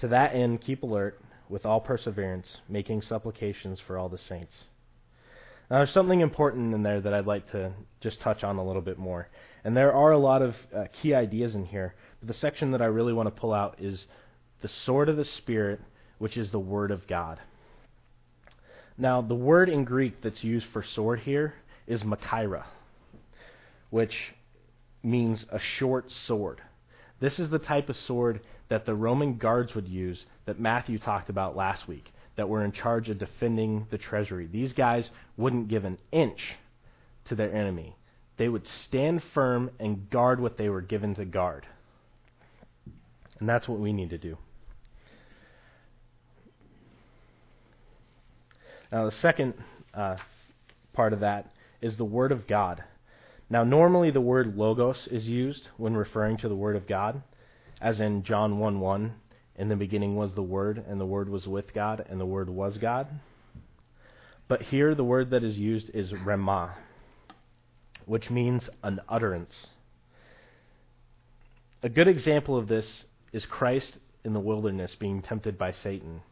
To 0.00 0.08
that 0.08 0.34
end, 0.34 0.60
keep 0.60 0.82
alert, 0.82 1.20
with 1.48 1.66
all 1.66 1.80
perseverance, 1.80 2.58
making 2.68 3.02
supplications 3.02 3.80
for 3.80 3.98
all 3.98 4.08
the 4.08 4.18
saints. 4.18 4.54
Now, 5.70 5.78
there's 5.78 5.92
something 5.92 6.20
important 6.20 6.74
in 6.74 6.82
there 6.82 7.00
that 7.00 7.12
I'd 7.12 7.26
like 7.26 7.50
to 7.52 7.72
just 8.00 8.20
touch 8.20 8.42
on 8.42 8.56
a 8.56 8.64
little 8.64 8.82
bit 8.82 8.98
more. 8.98 9.28
And 9.62 9.76
there 9.76 9.92
are 9.92 10.12
a 10.12 10.18
lot 10.18 10.42
of 10.42 10.56
uh, 10.74 10.84
key 11.02 11.14
ideas 11.14 11.54
in 11.54 11.66
here. 11.66 11.94
But 12.20 12.28
the 12.28 12.34
section 12.34 12.70
that 12.70 12.82
I 12.82 12.86
really 12.86 13.12
want 13.12 13.26
to 13.26 13.40
pull 13.40 13.52
out 13.52 13.76
is 13.80 14.06
the 14.62 14.70
sword 14.84 15.08
of 15.08 15.16
the 15.16 15.24
Spirit, 15.24 15.80
which 16.18 16.36
is 16.36 16.50
the 16.50 16.58
Word 16.58 16.90
of 16.90 17.06
God. 17.06 17.38
Now, 18.96 19.22
the 19.22 19.34
word 19.34 19.70
in 19.70 19.84
Greek 19.84 20.20
that's 20.22 20.44
used 20.44 20.66
for 20.72 20.82
sword 20.82 21.20
here 21.20 21.54
is 21.86 22.02
machaira, 22.02 22.64
which 23.88 24.14
means 25.02 25.46
a 25.50 25.58
short 25.58 26.10
sword. 26.26 26.60
This 27.18 27.38
is 27.38 27.48
the 27.48 27.58
type 27.58 27.88
of 27.88 27.96
sword 27.96 28.40
that 28.70 28.86
the 28.86 28.94
Roman 28.94 29.36
guards 29.36 29.74
would 29.74 29.88
use 29.88 30.24
that 30.46 30.58
Matthew 30.58 30.98
talked 30.98 31.28
about 31.28 31.56
last 31.56 31.86
week 31.86 32.10
that 32.36 32.48
were 32.48 32.64
in 32.64 32.72
charge 32.72 33.10
of 33.10 33.18
defending 33.18 33.86
the 33.90 33.98
treasury. 33.98 34.48
These 34.50 34.72
guys 34.72 35.10
wouldn't 35.36 35.68
give 35.68 35.84
an 35.84 35.98
inch 36.10 36.40
to 37.26 37.34
their 37.34 37.54
enemy. 37.54 37.96
They 38.38 38.48
would 38.48 38.66
stand 38.66 39.22
firm 39.34 39.70
and 39.78 40.08
guard 40.08 40.40
what 40.40 40.56
they 40.56 40.70
were 40.70 40.80
given 40.80 41.14
to 41.16 41.26
guard. 41.26 41.66
And 43.38 43.48
that's 43.48 43.68
what 43.68 43.78
we 43.78 43.92
need 43.92 44.10
to 44.10 44.18
do. 44.18 44.38
Now, 48.92 49.04
the 49.04 49.16
second 49.16 49.54
uh, 49.92 50.16
part 50.92 51.12
of 51.12 51.20
that 51.20 51.52
is 51.80 51.96
the 51.96 52.04
Word 52.04 52.32
of 52.32 52.46
God. 52.46 52.82
Now, 53.48 53.64
normally 53.64 54.10
the 54.10 54.20
word 54.20 54.56
logos 54.56 55.08
is 55.10 55.26
used 55.26 55.68
when 55.76 55.94
referring 55.94 56.36
to 56.38 56.48
the 56.48 56.54
Word 56.54 56.76
of 56.76 56.86
God, 56.86 57.22
as 57.80 58.00
in 58.00 58.22
John 58.22 58.58
1 58.58 58.80
1 58.80 59.14
in 59.56 59.68
the 59.68 59.76
beginning 59.76 60.16
was 60.16 60.34
the 60.34 60.42
Word, 60.42 60.84
and 60.88 61.00
the 61.00 61.06
Word 61.06 61.28
was 61.28 61.46
with 61.46 61.74
God, 61.74 62.04
and 62.08 62.20
the 62.20 62.26
Word 62.26 62.48
was 62.48 62.78
God. 62.78 63.08
But 64.50 64.62
here 64.62 64.96
the 64.96 65.04
word 65.04 65.30
that 65.30 65.44
is 65.44 65.56
used 65.56 65.90
is 65.94 66.10
rhema, 66.10 66.72
which 68.04 68.30
means 68.30 68.68
an 68.82 68.98
utterance. 69.08 69.54
A 71.84 71.88
good 71.88 72.08
example 72.08 72.58
of 72.58 72.66
this 72.66 73.04
is 73.32 73.46
Christ 73.46 73.98
in 74.24 74.32
the 74.32 74.40
wilderness 74.40 74.96
being 74.98 75.22
tempted 75.22 75.56
by 75.56 75.70
Satan. 75.70 76.22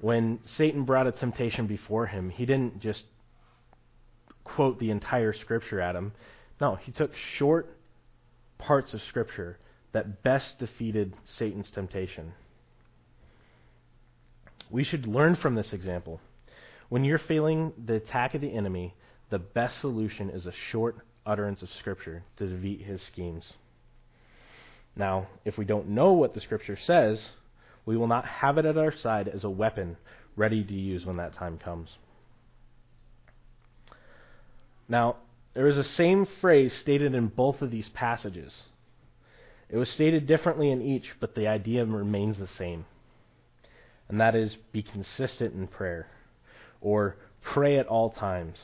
When 0.00 0.38
Satan 0.46 0.84
brought 0.84 1.06
a 1.06 1.12
temptation 1.12 1.66
before 1.66 2.06
him, 2.06 2.30
he 2.30 2.46
didn't 2.46 2.80
just 2.80 3.04
quote 4.42 4.78
the 4.78 4.90
entire 4.90 5.34
scripture 5.34 5.82
at 5.82 5.96
him. 5.96 6.12
No, 6.62 6.76
he 6.76 6.92
took 6.92 7.10
short 7.36 7.68
parts 8.56 8.94
of 8.94 9.02
scripture 9.02 9.58
that 9.96 10.22
best 10.22 10.58
defeated 10.58 11.14
Satan's 11.24 11.70
temptation. 11.70 12.34
We 14.70 14.84
should 14.84 15.06
learn 15.06 15.36
from 15.36 15.54
this 15.54 15.72
example. 15.72 16.20
When 16.90 17.02
you're 17.02 17.16
feeling 17.16 17.72
the 17.82 17.94
attack 17.94 18.34
of 18.34 18.42
the 18.42 18.54
enemy, 18.54 18.92
the 19.30 19.38
best 19.38 19.80
solution 19.80 20.28
is 20.28 20.44
a 20.44 20.52
short 20.70 20.96
utterance 21.24 21.62
of 21.62 21.70
Scripture 21.78 22.24
to 22.36 22.46
defeat 22.46 22.82
his 22.82 23.00
schemes. 23.04 23.54
Now, 24.94 25.28
if 25.46 25.56
we 25.56 25.64
don't 25.64 25.88
know 25.88 26.12
what 26.12 26.34
the 26.34 26.42
Scripture 26.42 26.76
says, 26.76 27.30
we 27.86 27.96
will 27.96 28.06
not 28.06 28.26
have 28.26 28.58
it 28.58 28.66
at 28.66 28.76
our 28.76 28.94
side 28.94 29.28
as 29.28 29.44
a 29.44 29.50
weapon 29.50 29.96
ready 30.36 30.62
to 30.62 30.74
use 30.74 31.06
when 31.06 31.16
that 31.16 31.32
time 31.36 31.56
comes. 31.56 31.96
Now, 34.90 35.16
there 35.54 35.68
is 35.68 35.76
the 35.76 35.84
same 35.84 36.26
phrase 36.42 36.74
stated 36.74 37.14
in 37.14 37.28
both 37.28 37.62
of 37.62 37.70
these 37.70 37.88
passages. 37.88 38.54
It 39.68 39.76
was 39.76 39.90
stated 39.90 40.26
differently 40.26 40.70
in 40.70 40.80
each, 40.80 41.12
but 41.20 41.34
the 41.34 41.48
idea 41.48 41.84
remains 41.84 42.38
the 42.38 42.46
same. 42.46 42.84
And 44.08 44.20
that 44.20 44.36
is 44.36 44.56
be 44.72 44.82
consistent 44.82 45.54
in 45.54 45.66
prayer, 45.66 46.06
or 46.80 47.16
pray 47.42 47.78
at 47.78 47.86
all 47.86 48.10
times. 48.10 48.56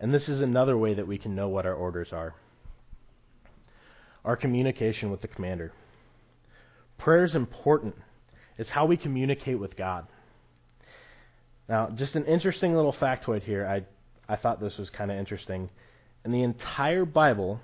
And 0.00 0.12
this 0.12 0.28
is 0.28 0.40
another 0.40 0.76
way 0.76 0.94
that 0.94 1.06
we 1.06 1.18
can 1.18 1.34
know 1.34 1.48
what 1.48 1.66
our 1.66 1.74
orders 1.74 2.12
are. 2.12 2.34
Our 4.24 4.36
communication 4.36 5.10
with 5.10 5.20
the 5.20 5.28
commander. 5.28 5.72
Prayer 6.98 7.24
is 7.24 7.36
important. 7.36 7.94
It's 8.58 8.70
how 8.70 8.86
we 8.86 8.96
communicate 8.96 9.58
with 9.58 9.76
God. 9.76 10.06
Now, 11.68 11.90
just 11.90 12.16
an 12.16 12.24
interesting 12.24 12.74
little 12.74 12.92
factoid 12.92 13.42
here. 13.42 13.66
I, 13.66 14.32
I 14.32 14.36
thought 14.36 14.60
this 14.60 14.76
was 14.78 14.90
kind 14.90 15.12
of 15.12 15.18
interesting. 15.18 15.70
In 16.24 16.32
the 16.32 16.42
entire 16.42 17.04
Bible, 17.04 17.60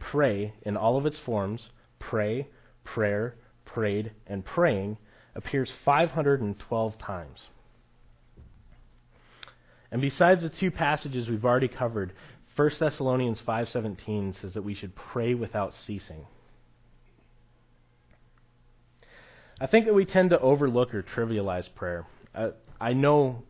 pray 0.00 0.52
in 0.62 0.76
all 0.76 0.96
of 0.98 1.06
its 1.06 1.18
forms, 1.18 1.68
pray, 2.08 2.48
prayer, 2.84 3.36
prayed, 3.64 4.12
and 4.26 4.44
praying 4.44 4.98
appears 5.34 5.70
512 5.84 6.98
times. 6.98 7.40
And 9.90 10.00
besides 10.00 10.42
the 10.42 10.48
two 10.48 10.70
passages 10.70 11.28
we've 11.28 11.44
already 11.44 11.68
covered, 11.68 12.12
1 12.56 12.70
Thessalonians 12.78 13.40
5:17 13.40 14.34
says 14.40 14.54
that 14.54 14.62
we 14.62 14.74
should 14.74 14.94
pray 14.94 15.34
without 15.34 15.74
ceasing. 15.74 16.26
I 19.60 19.66
think 19.66 19.86
that 19.86 19.94
we 19.94 20.04
tend 20.04 20.30
to 20.30 20.40
overlook 20.40 20.94
or 20.94 21.02
trivialize 21.02 21.72
prayer. 21.74 22.06
I, 22.34 22.50
I 22.80 22.92
know 22.92 23.42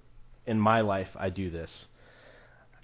in 0.45 0.59
my 0.59 0.81
life 0.81 1.09
I 1.17 1.31
do 1.31 1.51
this. 1.51 1.87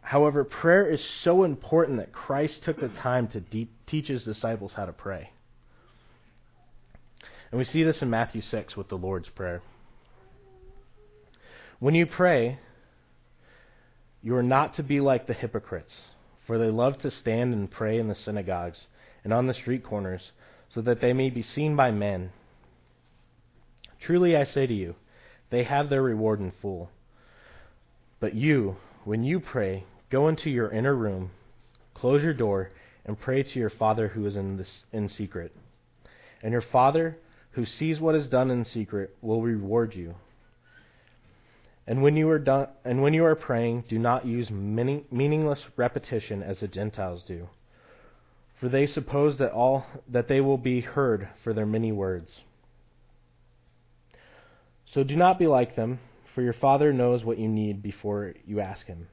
However, 0.00 0.44
prayer 0.44 0.88
is 0.88 1.04
so 1.22 1.44
important 1.44 1.98
that 1.98 2.12
Christ 2.12 2.62
took 2.64 2.80
the 2.80 2.88
time 2.88 3.28
to 3.28 3.40
de- 3.40 3.70
teach 3.86 4.08
his 4.08 4.24
disciples 4.24 4.72
how 4.74 4.86
to 4.86 4.92
pray. 4.92 5.31
And 7.52 7.58
we 7.58 7.66
see 7.66 7.82
this 7.82 8.00
in 8.00 8.08
Matthew 8.08 8.40
6 8.40 8.78
with 8.78 8.88
the 8.88 8.96
Lord's 8.96 9.28
Prayer. 9.28 9.60
When 11.80 11.94
you 11.94 12.06
pray, 12.06 12.58
you 14.22 14.34
are 14.36 14.42
not 14.42 14.74
to 14.76 14.82
be 14.82 15.00
like 15.00 15.26
the 15.26 15.34
hypocrites, 15.34 15.92
for 16.46 16.56
they 16.56 16.70
love 16.70 16.96
to 16.98 17.10
stand 17.10 17.52
and 17.52 17.70
pray 17.70 17.98
in 17.98 18.08
the 18.08 18.14
synagogues 18.14 18.86
and 19.22 19.34
on 19.34 19.48
the 19.48 19.54
street 19.54 19.84
corners, 19.84 20.32
so 20.74 20.80
that 20.80 21.02
they 21.02 21.12
may 21.12 21.28
be 21.28 21.42
seen 21.42 21.76
by 21.76 21.90
men. 21.90 22.32
Truly 24.00 24.34
I 24.34 24.44
say 24.44 24.66
to 24.66 24.72
you, 24.72 24.94
they 25.50 25.64
have 25.64 25.90
their 25.90 26.02
reward 26.02 26.40
in 26.40 26.52
full. 26.62 26.88
But 28.18 28.34
you, 28.34 28.76
when 29.04 29.24
you 29.24 29.40
pray, 29.40 29.84
go 30.08 30.28
into 30.28 30.48
your 30.48 30.70
inner 30.70 30.94
room, 30.94 31.32
close 31.92 32.22
your 32.22 32.32
door, 32.32 32.70
and 33.04 33.20
pray 33.20 33.42
to 33.42 33.58
your 33.58 33.68
Father 33.68 34.08
who 34.08 34.24
is 34.24 34.36
in, 34.36 34.56
this, 34.56 34.84
in 34.90 35.10
secret. 35.10 35.54
And 36.42 36.52
your 36.52 36.62
Father, 36.62 37.18
who 37.52 37.66
sees 37.66 38.00
what 38.00 38.14
is 38.14 38.28
done 38.28 38.50
in 38.50 38.64
secret, 38.64 39.16
will 39.20 39.42
reward 39.42 39.94
you. 39.94 40.14
And 41.86 42.02
when 42.02 42.16
you 42.16 42.28
are 42.30 42.38
done, 42.38 42.68
and 42.84 43.02
when 43.02 43.12
you 43.12 43.24
are 43.24 43.34
praying, 43.34 43.84
do 43.88 43.98
not 43.98 44.24
use 44.24 44.50
many, 44.50 45.04
meaningless 45.10 45.64
repetition 45.76 46.42
as 46.42 46.60
the 46.60 46.68
Gentiles 46.68 47.24
do, 47.26 47.48
for 48.60 48.68
they 48.68 48.86
suppose 48.86 49.38
that 49.38 49.52
all 49.52 49.84
that 50.08 50.28
they 50.28 50.40
will 50.40 50.58
be 50.58 50.80
heard 50.80 51.28
for 51.42 51.52
their 51.52 51.66
many 51.66 51.90
words. 51.90 52.40
So 54.86 55.02
do 55.02 55.16
not 55.16 55.38
be 55.38 55.46
like 55.46 55.74
them, 55.74 55.98
for 56.34 56.42
your 56.42 56.52
Father 56.52 56.92
knows 56.92 57.24
what 57.24 57.38
you 57.38 57.48
need 57.48 57.82
before 57.82 58.34
you 58.46 58.60
ask 58.60 58.86
him. 58.86 59.08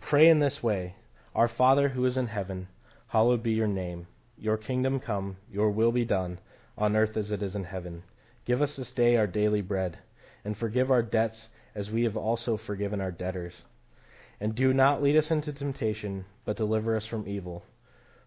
Pray 0.00 0.28
in 0.28 0.40
this 0.40 0.62
way: 0.62 0.96
Our 1.34 1.48
Father 1.48 1.90
who 1.90 2.04
is 2.04 2.16
in 2.16 2.26
heaven, 2.26 2.66
hallowed 3.08 3.42
be 3.42 3.52
your 3.52 3.68
name. 3.68 4.08
Your 4.36 4.56
kingdom 4.56 4.98
come, 4.98 5.36
your 5.50 5.70
will 5.70 5.92
be 5.92 6.04
done, 6.04 6.40
on 6.76 6.96
earth 6.96 7.16
as 7.16 7.30
it 7.30 7.42
is 7.42 7.54
in 7.54 7.64
heaven. 7.64 8.02
Give 8.44 8.62
us 8.62 8.76
this 8.76 8.90
day 8.90 9.16
our 9.16 9.26
daily 9.26 9.60
bread 9.60 9.98
and 10.44 10.56
forgive 10.56 10.90
our 10.90 11.02
debts 11.02 11.48
as 11.74 11.90
we 11.90 12.04
have 12.04 12.16
also 12.16 12.56
forgiven 12.56 13.00
our 13.00 13.12
debtors. 13.12 13.54
And 14.40 14.54
do 14.54 14.72
not 14.72 15.02
lead 15.02 15.16
us 15.16 15.30
into 15.30 15.52
temptation, 15.52 16.24
but 16.44 16.56
deliver 16.56 16.96
us 16.96 17.06
from 17.06 17.28
evil. 17.28 17.64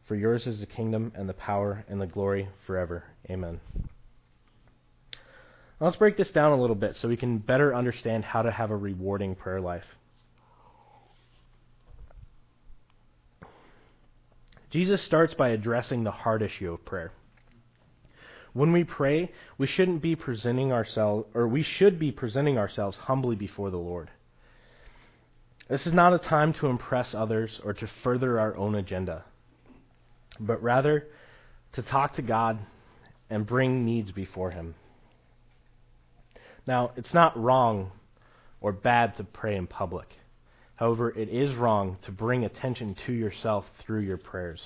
For 0.05 0.15
yours 0.15 0.47
is 0.47 0.59
the 0.59 0.65
kingdom 0.65 1.11
and 1.15 1.27
the 1.27 1.33
power 1.33 1.83
and 1.89 1.99
the 1.99 2.07
glory 2.07 2.47
forever. 2.65 3.03
Amen. 3.29 3.59
Let's 5.79 5.97
break 5.97 6.15
this 6.15 6.31
down 6.31 6.53
a 6.53 6.61
little 6.61 6.75
bit 6.75 6.95
so 6.95 7.09
we 7.09 7.17
can 7.17 7.39
better 7.39 7.75
understand 7.75 8.23
how 8.23 8.43
to 8.43 8.51
have 8.51 8.71
a 8.71 8.77
rewarding 8.77 9.35
prayer 9.35 9.59
life. 9.59 9.85
Jesus 14.69 15.01
starts 15.01 15.33
by 15.33 15.49
addressing 15.49 16.03
the 16.03 16.11
hard 16.11 16.41
issue 16.41 16.71
of 16.71 16.85
prayer. 16.85 17.11
When 18.55 18.71
we 18.71 18.85
pray, 18.85 19.33
we 19.57 19.67
shouldn't 19.67 20.01
be 20.01 20.15
presenting 20.15 20.71
ourselves, 20.71 21.27
or 21.33 21.45
we 21.45 21.61
should 21.61 21.99
be 21.99 22.13
presenting 22.13 22.57
ourselves 22.57 22.95
humbly 22.95 23.35
before 23.35 23.69
the 23.69 23.75
Lord. 23.75 24.09
This 25.69 25.85
is 25.85 25.91
not 25.91 26.13
a 26.13 26.19
time 26.19 26.53
to 26.53 26.67
impress 26.67 27.13
others 27.13 27.59
or 27.65 27.73
to 27.73 27.87
further 28.01 28.39
our 28.39 28.55
own 28.55 28.75
agenda, 28.75 29.25
but 30.39 30.63
rather 30.63 31.05
to 31.73 31.81
talk 31.81 32.15
to 32.15 32.21
God 32.21 32.59
and 33.29 33.45
bring 33.45 33.83
needs 33.83 34.11
before 34.11 34.51
Him. 34.51 34.75
Now, 36.65 36.91
it's 36.95 37.13
not 37.13 37.37
wrong 37.37 37.91
or 38.61 38.71
bad 38.71 39.17
to 39.17 39.25
pray 39.25 39.57
in 39.57 39.67
public. 39.67 40.07
However, 40.77 41.09
it 41.09 41.27
is 41.27 41.53
wrong 41.55 41.97
to 42.05 42.11
bring 42.13 42.45
attention 42.45 42.95
to 43.05 43.11
yourself 43.11 43.65
through 43.85 44.03
your 44.03 44.17
prayers. 44.17 44.61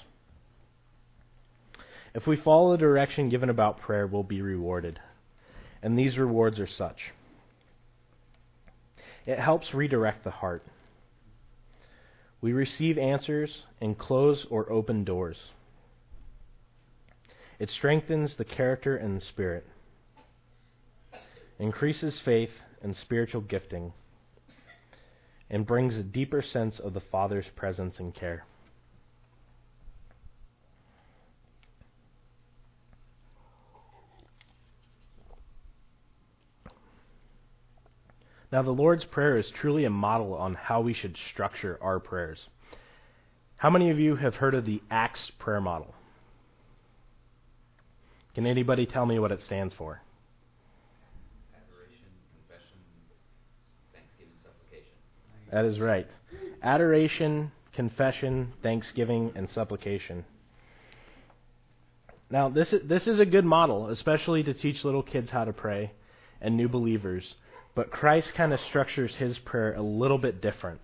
If 2.20 2.28
we 2.28 2.36
follow 2.36 2.74
the 2.74 2.78
direction 2.78 3.30
given 3.30 3.50
about 3.50 3.80
prayer, 3.80 4.06
we'll 4.06 4.24
be 4.24 4.42
rewarded. 4.42 5.00
And 5.82 5.98
these 5.98 6.18
rewards 6.18 6.60
are 6.60 6.68
such 6.68 7.14
it 9.26 9.40
helps 9.40 9.74
redirect 9.74 10.26
the 10.26 10.32
heart. 10.32 10.66
We 12.42 12.52
receive 12.52 12.98
answers 12.98 13.64
and 13.80 13.98
close 13.98 14.46
or 14.50 14.70
open 14.70 15.06
doors. 15.06 15.38
It 17.58 17.70
strengthens 17.70 18.36
the 18.36 18.44
character 18.44 18.98
and 18.98 19.16
the 19.16 19.26
spirit, 19.26 19.66
increases 21.58 22.20
faith 22.20 22.52
and 22.82 22.98
spiritual 22.98 23.42
gifting, 23.42 23.94
and 25.50 25.66
brings 25.66 25.96
a 25.96 26.04
deeper 26.04 26.42
sense 26.42 26.80
of 26.80 26.94
the 26.94 27.02
Father's 27.12 27.48
presence 27.56 27.98
and 27.98 28.14
care. 28.14 28.44
Now, 38.52 38.64
the 38.64 38.72
Lord's 38.72 39.06
Prayer 39.06 39.38
is 39.38 39.50
truly 39.52 39.86
a 39.86 39.90
model 39.90 40.34
on 40.34 40.56
how 40.56 40.82
we 40.82 40.94
should 40.94 41.16
structure 41.32 41.78
our 41.82 42.00
prayers. 42.00 42.40
How 43.58 43.70
many 43.70 43.92
of 43.92 44.00
you 44.00 44.16
have 44.16 44.36
heard 44.36 44.56
of 44.56 44.66
the 44.66 44.82
ACTS 44.90 45.32
prayer 45.38 45.62
model? 45.62 45.94
Can 48.34 48.48
anybody 48.48 48.86
tell 48.86 49.06
me 49.06 49.20
what 49.20 49.32
it 49.32 49.44
stands 49.44 49.74
for? 49.74 50.02
Adoration, 51.54 52.08
confession, 52.48 52.78
thanksgiving, 53.94 54.34
supplication. 54.42 54.94
That 55.52 55.66
is 55.66 55.80
right. 55.80 56.08
Adoration, 56.64 57.52
confession, 57.74 58.54
thanksgiving, 58.64 59.32
and 59.36 59.50
supplication. 59.50 60.26
Now, 62.32 62.50
this 62.50 62.74
is, 62.74 62.88
this 62.88 63.08
is 63.08 63.20
a 63.20 63.26
good 63.26 63.46
model, 63.46 63.90
especially 63.90 64.44
to 64.44 64.54
teach 64.54 64.84
little 64.84 65.04
kids 65.04 65.30
how 65.30 65.46
to 65.46 65.54
pray 65.54 65.92
and 66.42 66.56
new 66.56 66.70
believers. 66.70 67.36
But 67.80 67.92
Christ 67.92 68.34
kind 68.34 68.52
of 68.52 68.60
structures 68.60 69.16
his 69.16 69.40
prayer 69.40 69.74
a 69.74 69.82
little 69.82 70.18
bit 70.18 70.42
different. 70.42 70.82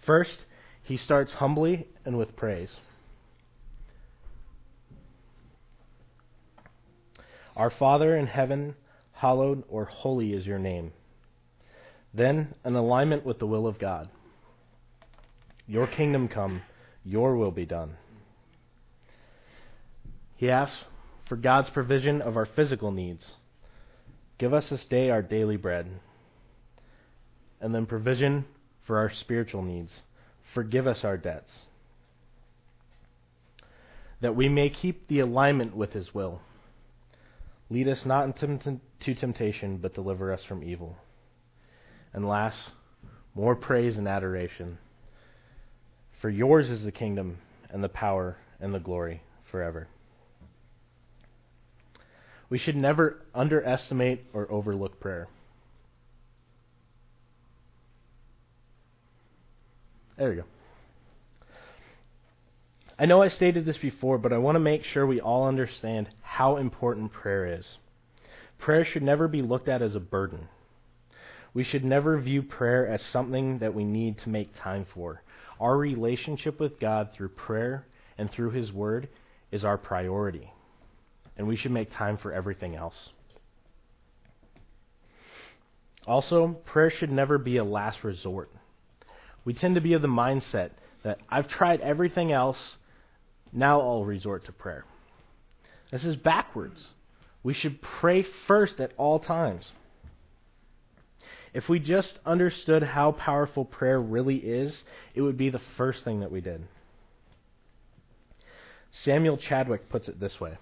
First, 0.00 0.46
he 0.82 0.96
starts 0.96 1.30
humbly 1.32 1.88
and 2.06 2.16
with 2.16 2.34
praise. 2.36 2.74
Our 7.54 7.68
Father 7.68 8.16
in 8.16 8.28
heaven, 8.28 8.76
hallowed 9.12 9.64
or 9.68 9.84
holy 9.84 10.32
is 10.32 10.46
your 10.46 10.58
name. 10.58 10.94
Then, 12.14 12.54
an 12.64 12.74
alignment 12.74 13.26
with 13.26 13.38
the 13.38 13.46
will 13.46 13.66
of 13.66 13.78
God. 13.78 14.08
Your 15.66 15.86
kingdom 15.86 16.28
come, 16.28 16.62
your 17.04 17.36
will 17.36 17.50
be 17.50 17.66
done. 17.66 17.98
He 20.34 20.48
asks 20.48 20.86
for 21.26 21.36
God's 21.36 21.68
provision 21.68 22.22
of 22.22 22.38
our 22.38 22.46
physical 22.46 22.90
needs. 22.90 23.26
Give 24.38 24.52
us 24.54 24.68
this 24.68 24.84
day 24.84 25.10
our 25.10 25.22
daily 25.22 25.56
bread. 25.56 25.86
And 27.60 27.74
then 27.74 27.86
provision 27.86 28.44
for 28.86 28.98
our 28.98 29.10
spiritual 29.10 29.62
needs. 29.62 30.02
Forgive 30.54 30.86
us 30.86 31.04
our 31.04 31.16
debts. 31.16 31.50
That 34.20 34.36
we 34.36 34.48
may 34.48 34.68
keep 34.68 35.08
the 35.08 35.20
alignment 35.20 35.76
with 35.76 35.92
His 35.92 36.12
will. 36.14 36.40
Lead 37.70 37.88
us 37.88 38.04
not 38.04 38.24
into 38.42 38.80
temptation, 39.14 39.78
but 39.78 39.94
deliver 39.94 40.32
us 40.32 40.42
from 40.44 40.62
evil. 40.62 40.96
And 42.12 42.28
last, 42.28 42.58
more 43.34 43.56
praise 43.56 43.96
and 43.96 44.06
adoration. 44.06 44.78
For 46.20 46.28
yours 46.28 46.68
is 46.68 46.84
the 46.84 46.92
kingdom, 46.92 47.38
and 47.70 47.82
the 47.82 47.88
power, 47.88 48.36
and 48.60 48.74
the 48.74 48.78
glory 48.78 49.22
forever. 49.50 49.88
We 52.52 52.58
should 52.58 52.76
never 52.76 53.16
underestimate 53.34 54.26
or 54.34 54.46
overlook 54.52 55.00
prayer. 55.00 55.26
There 60.18 60.28
we 60.28 60.36
go. 60.36 60.44
I 62.98 63.06
know 63.06 63.22
I 63.22 63.28
stated 63.28 63.64
this 63.64 63.78
before, 63.78 64.18
but 64.18 64.34
I 64.34 64.36
want 64.36 64.56
to 64.56 64.60
make 64.60 64.84
sure 64.84 65.06
we 65.06 65.18
all 65.18 65.48
understand 65.48 66.10
how 66.20 66.58
important 66.58 67.14
prayer 67.14 67.58
is. 67.58 67.78
Prayer 68.58 68.84
should 68.84 69.02
never 69.02 69.28
be 69.28 69.40
looked 69.40 69.70
at 69.70 69.80
as 69.80 69.94
a 69.94 70.00
burden. 70.00 70.48
We 71.54 71.64
should 71.64 71.86
never 71.86 72.20
view 72.20 72.42
prayer 72.42 72.86
as 72.86 73.00
something 73.00 73.60
that 73.60 73.72
we 73.72 73.84
need 73.84 74.18
to 74.18 74.28
make 74.28 74.54
time 74.60 74.84
for. 74.92 75.22
Our 75.58 75.78
relationship 75.78 76.60
with 76.60 76.78
God 76.78 77.14
through 77.14 77.30
prayer 77.30 77.86
and 78.18 78.30
through 78.30 78.50
His 78.50 78.70
Word 78.70 79.08
is 79.50 79.64
our 79.64 79.78
priority 79.78 80.52
and 81.36 81.46
we 81.46 81.56
should 81.56 81.72
make 81.72 81.92
time 81.92 82.16
for 82.16 82.32
everything 82.32 82.76
else. 82.76 83.10
Also, 86.06 86.48
prayer 86.64 86.90
should 86.90 87.12
never 87.12 87.38
be 87.38 87.56
a 87.56 87.64
last 87.64 88.02
resort. 88.02 88.50
We 89.44 89.54
tend 89.54 89.76
to 89.76 89.80
be 89.80 89.92
of 89.94 90.02
the 90.02 90.08
mindset 90.08 90.70
that 91.04 91.18
I've 91.28 91.48
tried 91.48 91.80
everything 91.80 92.32
else, 92.32 92.76
now 93.52 93.80
I'll 93.80 94.04
resort 94.04 94.46
to 94.46 94.52
prayer. 94.52 94.84
This 95.90 96.04
is 96.04 96.16
backwards. 96.16 96.82
We 97.42 97.54
should 97.54 97.82
pray 97.82 98.24
first 98.46 98.80
at 98.80 98.92
all 98.96 99.18
times. 99.18 99.70
If 101.52 101.68
we 101.68 101.78
just 101.80 102.18
understood 102.24 102.82
how 102.82 103.12
powerful 103.12 103.64
prayer 103.64 104.00
really 104.00 104.36
is, 104.36 104.84
it 105.14 105.20
would 105.20 105.36
be 105.36 105.50
the 105.50 105.60
first 105.76 106.02
thing 106.02 106.20
that 106.20 106.32
we 106.32 106.40
did. 106.40 106.66
Samuel 108.90 109.36
Chadwick 109.36 109.88
puts 109.88 110.08
it 110.08 110.18
this 110.18 110.40
way. 110.40 110.56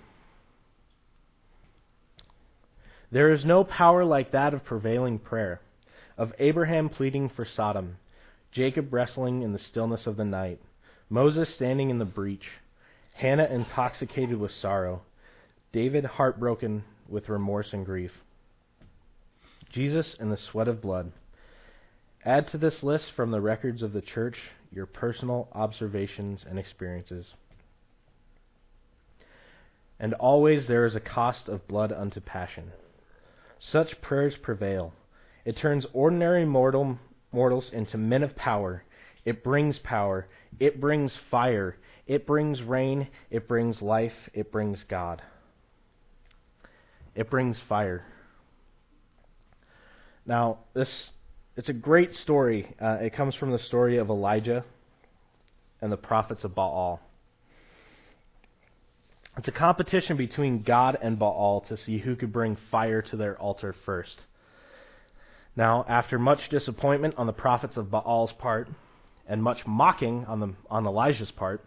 There 3.13 3.33
is 3.33 3.45
no 3.45 3.65
power 3.65 4.05
like 4.05 4.31
that 4.33 4.55
of 4.55 4.65
prevailing 4.65 5.19
prayer, 5.19 5.61
of 6.17 6.33
Abraham 6.39 6.89
pleading 6.89 7.29
for 7.29 7.45
Sodom, 7.45 7.97
Jacob 8.53 8.93
wrestling 8.93 9.43
in 9.43 9.53
the 9.53 9.59
stillness 9.59 10.07
of 10.07 10.17
the 10.17 10.25
night, 10.25 10.61
Moses 11.09 11.53
standing 11.53 11.91
in 11.91 11.99
the 11.99 12.05
breach, 12.05 12.47
Hannah 13.15 13.47
intoxicated 13.47 14.39
with 14.39 14.53
sorrow, 14.53 15.03
David 15.73 16.05
heartbroken 16.05 16.85
with 17.09 17.29
remorse 17.29 17.73
and 17.73 17.85
grief, 17.85 18.13
Jesus 19.73 20.15
in 20.21 20.31
the 20.31 20.37
sweat 20.37 20.69
of 20.69 20.81
blood. 20.81 21.11
Add 22.25 22.47
to 22.49 22.59
this 22.59 22.83
list 22.83 23.13
from 23.17 23.31
the 23.31 23.41
records 23.41 23.83
of 23.83 23.93
the 23.93 24.03
church 24.03 24.37
your 24.71 24.87
personal 24.87 25.49
observations 25.53 26.45
and 26.49 26.59
experiences. 26.59 27.35
And 29.99 30.15
always 30.15 30.67
there 30.67 30.87
is 30.87 30.95
a 30.95 31.01
cost 31.01 31.49
of 31.49 31.67
blood 31.67 31.93
unto 31.93 32.21
passion. 32.21 32.73
Such 33.61 34.01
prayers 34.01 34.37
prevail. 34.37 34.95
It 35.45 35.57
turns 35.57 35.87
ordinary 35.93 36.45
mortal, 36.45 36.99
mortals 37.31 37.71
into 37.73 37.99
men 37.99 38.23
of 38.23 38.35
power. 38.35 38.85
It 39.25 39.45
brings 39.45 39.79
power. 39.79 40.27
It 40.59 40.81
brings 40.81 41.15
fire. 41.31 41.77
It 42.07 42.27
brings 42.27 42.63
rain. 42.63 43.09
It 43.31 43.47
brings 43.47 43.83
life. 43.83 44.15
It 44.33 44.51
brings 44.51 44.83
God. 44.89 45.23
It 47.15 47.29
brings 47.29 47.59
fire. 47.69 48.07
Now, 50.25 50.59
this 50.75 51.11
it's 51.57 51.69
a 51.69 51.75
great 51.75 52.15
story. 52.15 52.75
Uh, 52.81 52.99
it 53.01 53.13
comes 53.13 53.35
from 53.35 53.51
the 53.51 53.59
story 53.59 53.99
of 53.99 54.09
Elijah 54.09 54.65
and 55.83 55.93
the 55.93 55.97
prophets 55.97 56.45
of 56.45 56.55
Baal. 56.55 57.01
It's 59.41 59.49
a 59.49 59.53
competition 59.53 60.19
between 60.19 60.65
God 60.65 60.99
and 61.01 61.19
Baal 61.19 61.63
to 61.63 61.77
see 61.79 61.97
who 61.97 62.15
could 62.15 62.31
bring 62.31 62.59
fire 62.71 63.01
to 63.01 63.17
their 63.17 63.41
altar 63.41 63.75
first. 63.87 64.25
Now, 65.57 65.87
after 65.89 66.19
much 66.19 66.51
disappointment 66.51 67.15
on 67.17 67.27
the 67.27 67.33
prophets 67.33 67.79
of 67.79 67.91
Baal's 67.91 68.33
part 68.33 68.69
and 69.27 69.43
much 69.43 69.67
mocking 69.67 70.27
on, 70.27 70.41
the, 70.41 70.53
on 70.69 70.87
Elijah's 70.87 71.31
part, 71.31 71.65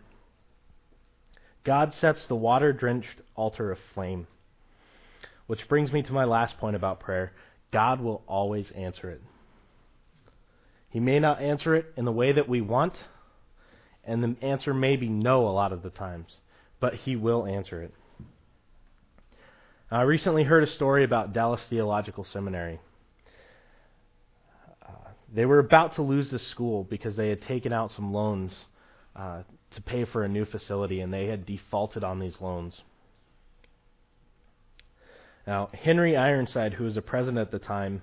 God 1.63 1.95
sets 1.95 2.27
the 2.27 2.35
water 2.35 2.73
drenched 2.73 3.21
altar 3.35 3.71
aflame. 3.71 4.27
Which 5.47 5.67
brings 5.67 5.91
me 5.91 6.03
to 6.03 6.13
my 6.13 6.25
last 6.25 6.59
point 6.59 6.75
about 6.75 6.99
prayer 6.99 7.33
God 7.71 7.99
will 8.01 8.21
always 8.27 8.69
answer 8.75 9.09
it. 9.09 9.21
He 10.89 10.99
may 10.99 11.19
not 11.19 11.41
answer 11.41 11.73
it 11.73 11.91
in 11.97 12.05
the 12.05 12.11
way 12.11 12.33
that 12.33 12.47
we 12.47 12.61
want, 12.61 12.93
and 14.03 14.23
the 14.23 14.45
answer 14.45 14.75
may 14.75 14.95
be 14.95 15.09
no 15.09 15.47
a 15.47 15.49
lot 15.49 15.73
of 15.73 15.81
the 15.81 15.89
times 15.89 16.37
but 16.83 16.95
he 16.95 17.15
will 17.15 17.45
answer 17.45 17.81
it. 17.81 17.93
I 19.89 20.01
recently 20.01 20.43
heard 20.43 20.63
a 20.63 20.71
story 20.71 21.05
about 21.05 21.31
Dallas 21.31 21.63
Theological 21.69 22.25
Seminary. 22.25 22.81
Uh, 24.85 25.11
they 25.33 25.45
were 25.45 25.59
about 25.59 25.95
to 25.95 26.01
lose 26.01 26.29
the 26.29 26.39
school 26.39 26.83
because 26.83 27.15
they 27.15 27.29
had 27.29 27.41
taken 27.43 27.71
out 27.71 27.91
some 27.91 28.11
loans 28.11 28.53
uh, 29.15 29.43
to 29.71 29.81
pay 29.81 30.03
for 30.03 30.25
a 30.25 30.27
new 30.27 30.43
facility, 30.43 30.99
and 30.99 31.13
they 31.13 31.27
had 31.27 31.45
defaulted 31.45 32.03
on 32.03 32.19
these 32.19 32.35
loans. 32.41 32.81
Now, 35.47 35.69
Henry 35.73 36.17
Ironside, 36.17 36.73
who 36.73 36.83
was 36.83 36.95
the 36.95 37.01
president 37.01 37.37
at 37.37 37.51
the 37.51 37.59
time, 37.59 38.01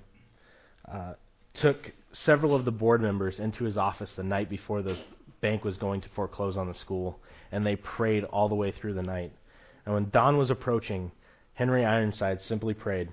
uh, 0.90 1.12
took 1.52 1.92
several 2.12 2.54
of 2.54 2.64
the 2.64 2.70
board 2.70 3.02
members 3.02 3.40
into 3.40 3.64
his 3.64 3.76
office 3.76 4.10
the 4.16 4.22
night 4.22 4.48
before 4.48 4.80
the 4.80 4.96
bank 5.42 5.64
was 5.64 5.76
going 5.76 6.00
to 6.00 6.08
foreclose 6.16 6.56
on 6.56 6.66
the 6.66 6.74
school, 6.74 7.20
and 7.52 7.66
they 7.66 7.76
prayed 7.76 8.24
all 8.24 8.48
the 8.48 8.54
way 8.54 8.70
through 8.72 8.94
the 8.94 9.02
night. 9.02 9.32
And 9.84 9.94
when 9.94 10.10
dawn 10.10 10.36
was 10.36 10.50
approaching, 10.50 11.12
Henry 11.54 11.84
Ironside 11.84 12.40
simply 12.40 12.74
prayed, 12.74 13.08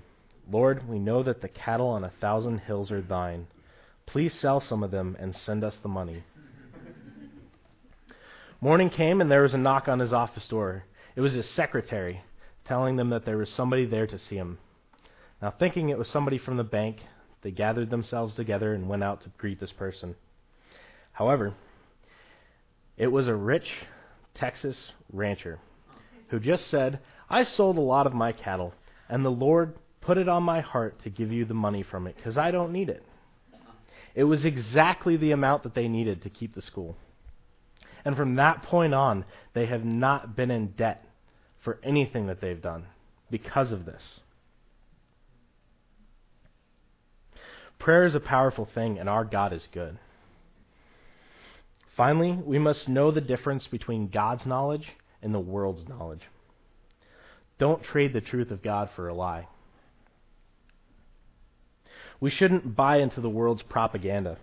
Lord, 0.50 0.88
we 0.88 0.98
know 0.98 1.22
that 1.22 1.42
the 1.42 1.48
cattle 1.48 1.88
on 1.88 2.04
a 2.04 2.12
thousand 2.20 2.58
hills 2.58 2.90
are 2.90 3.02
thine. 3.02 3.46
Please 4.06 4.32
sell 4.32 4.60
some 4.60 4.82
of 4.82 4.90
them 4.90 5.16
and 5.20 5.34
send 5.34 5.62
us 5.62 5.76
the 5.82 5.88
money. 5.88 6.24
Morning 8.60 8.90
came, 8.90 9.20
and 9.20 9.30
there 9.30 9.42
was 9.42 9.54
a 9.54 9.58
knock 9.58 9.86
on 9.86 9.98
his 9.98 10.12
office 10.12 10.48
door. 10.48 10.84
It 11.14 11.20
was 11.20 11.34
his 11.34 11.48
secretary, 11.50 12.22
telling 12.64 12.96
them 12.96 13.10
that 13.10 13.24
there 13.24 13.36
was 13.36 13.50
somebody 13.50 13.84
there 13.84 14.06
to 14.06 14.18
see 14.18 14.36
him. 14.36 14.58
Now, 15.40 15.50
thinking 15.50 15.90
it 15.90 15.98
was 15.98 16.08
somebody 16.08 16.38
from 16.38 16.56
the 16.56 16.64
bank, 16.64 16.96
they 17.42 17.50
gathered 17.50 17.90
themselves 17.90 18.34
together 18.34 18.74
and 18.74 18.88
went 18.88 19.04
out 19.04 19.20
to 19.22 19.28
greet 19.38 19.60
this 19.60 19.72
person. 19.72 20.16
However, 21.12 21.54
it 22.96 23.08
was 23.08 23.28
a 23.28 23.34
rich 23.34 23.68
Texas 24.38 24.92
rancher 25.12 25.58
who 26.28 26.38
just 26.38 26.66
said, 26.68 27.00
I 27.28 27.44
sold 27.44 27.76
a 27.76 27.82
lot 27.82 28.06
of 28.06 28.12
my 28.12 28.32
cattle, 28.32 28.74
and 29.08 29.24
the 29.24 29.30
Lord 29.30 29.74
put 30.00 30.18
it 30.18 30.28
on 30.28 30.42
my 30.42 30.60
heart 30.60 31.02
to 31.02 31.10
give 31.10 31.32
you 31.32 31.44
the 31.44 31.54
money 31.54 31.82
from 31.82 32.06
it 32.06 32.16
because 32.16 32.38
I 32.38 32.50
don't 32.50 32.72
need 32.72 32.88
it. 32.88 33.02
It 34.14 34.24
was 34.24 34.44
exactly 34.44 35.16
the 35.16 35.32
amount 35.32 35.62
that 35.62 35.74
they 35.74 35.88
needed 35.88 36.22
to 36.22 36.30
keep 36.30 36.54
the 36.54 36.62
school. 36.62 36.96
And 38.04 38.16
from 38.16 38.36
that 38.36 38.62
point 38.62 38.94
on, 38.94 39.24
they 39.54 39.66
have 39.66 39.84
not 39.84 40.36
been 40.36 40.50
in 40.50 40.68
debt 40.68 41.04
for 41.60 41.78
anything 41.82 42.26
that 42.26 42.40
they've 42.40 42.60
done 42.60 42.86
because 43.30 43.72
of 43.72 43.84
this. 43.84 44.02
Prayer 47.78 48.06
is 48.06 48.14
a 48.14 48.20
powerful 48.20 48.68
thing, 48.74 48.98
and 48.98 49.08
our 49.08 49.24
God 49.24 49.52
is 49.52 49.66
good. 49.72 49.98
Finally, 51.98 52.38
we 52.44 52.60
must 52.60 52.88
know 52.88 53.10
the 53.10 53.20
difference 53.20 53.66
between 53.66 54.06
God's 54.06 54.46
knowledge 54.46 54.92
and 55.20 55.34
the 55.34 55.40
world's 55.40 55.88
knowledge. 55.88 56.22
Don't 57.58 57.82
trade 57.82 58.12
the 58.12 58.20
truth 58.20 58.52
of 58.52 58.62
God 58.62 58.88
for 58.94 59.08
a 59.08 59.14
lie. 59.14 59.48
We 62.20 62.30
shouldn't 62.30 62.76
buy 62.76 62.98
into 62.98 63.20
the 63.20 63.28
world's 63.28 63.64
propaganda. 63.64 64.38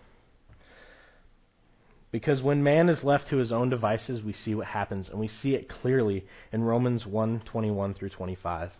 Because 2.12 2.41
when 2.41 2.62
man 2.62 2.89
is 2.89 3.06
left 3.06 3.30
to 3.30 3.38
his 3.38 3.54
own 3.54 3.70
devices, 3.70 4.22
we 4.22 4.34
see 4.34 4.54
what 4.54 4.68
happens, 4.68 5.08
and 5.08 5.18
we 5.18 5.30
see 5.30 5.56
it 5.56 5.70
clearly 5.70 6.26
in 6.52 6.62
Romans 6.62 7.06
1 7.06 7.39
21 7.46 7.94
through 7.94 8.10
25. 8.10 8.72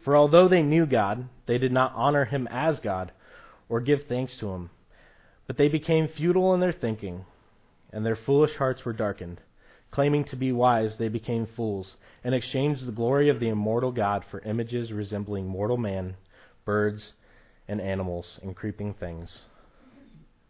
For 0.00 0.16
although 0.16 0.48
they 0.48 0.62
knew 0.62 0.84
God, 0.84 1.28
they 1.46 1.58
did 1.58 1.70
not 1.70 1.92
honor 1.94 2.24
him 2.24 2.48
as 2.50 2.80
God 2.80 3.12
or 3.68 3.80
give 3.80 4.06
thanks 4.08 4.36
to 4.38 4.48
him. 4.48 4.70
But 5.48 5.56
they 5.56 5.66
became 5.66 6.06
futile 6.06 6.54
in 6.54 6.60
their 6.60 6.70
thinking, 6.72 7.24
and 7.92 8.06
their 8.06 8.14
foolish 8.14 8.54
hearts 8.54 8.84
were 8.84 8.92
darkened. 8.92 9.40
Claiming 9.90 10.22
to 10.26 10.36
be 10.36 10.52
wise, 10.52 10.96
they 10.98 11.08
became 11.08 11.46
fools, 11.46 11.96
and 12.22 12.32
exchanged 12.32 12.86
the 12.86 12.92
glory 12.92 13.28
of 13.28 13.40
the 13.40 13.48
immortal 13.48 13.90
God 13.90 14.24
for 14.30 14.40
images 14.42 14.92
resembling 14.92 15.48
mortal 15.48 15.78
man, 15.78 16.16
birds, 16.64 17.14
and 17.66 17.80
animals, 17.80 18.38
and 18.42 18.54
creeping 18.54 18.94
things. 18.94 19.40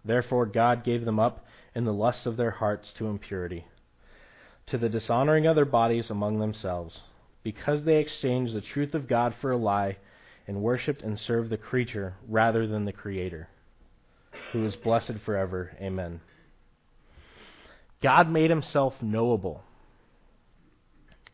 Therefore 0.04 0.44
God 0.44 0.84
gave 0.84 1.06
them 1.06 1.18
up 1.18 1.46
in 1.74 1.84
the 1.84 1.94
lusts 1.94 2.26
of 2.26 2.36
their 2.36 2.50
hearts 2.50 2.92
to 2.94 3.06
impurity, 3.06 3.66
to 4.66 4.76
the 4.76 4.90
dishonoring 4.90 5.46
of 5.46 5.56
their 5.56 5.64
bodies 5.64 6.10
among 6.10 6.38
themselves 6.38 7.00
because 7.42 7.84
they 7.84 7.98
exchanged 7.98 8.54
the 8.54 8.60
truth 8.60 8.94
of 8.94 9.08
God 9.08 9.34
for 9.40 9.52
a 9.52 9.56
lie 9.56 9.96
and 10.46 10.62
worshipped 10.62 11.02
and 11.02 11.18
served 11.18 11.50
the 11.50 11.56
creature 11.56 12.14
rather 12.28 12.66
than 12.66 12.84
the 12.84 12.92
Creator, 12.92 13.48
who 14.52 14.64
is 14.64 14.76
blessed 14.76 15.14
forever. 15.24 15.76
Amen. 15.80 16.20
God 18.02 18.30
made 18.30 18.50
himself 18.50 18.94
knowable, 19.02 19.62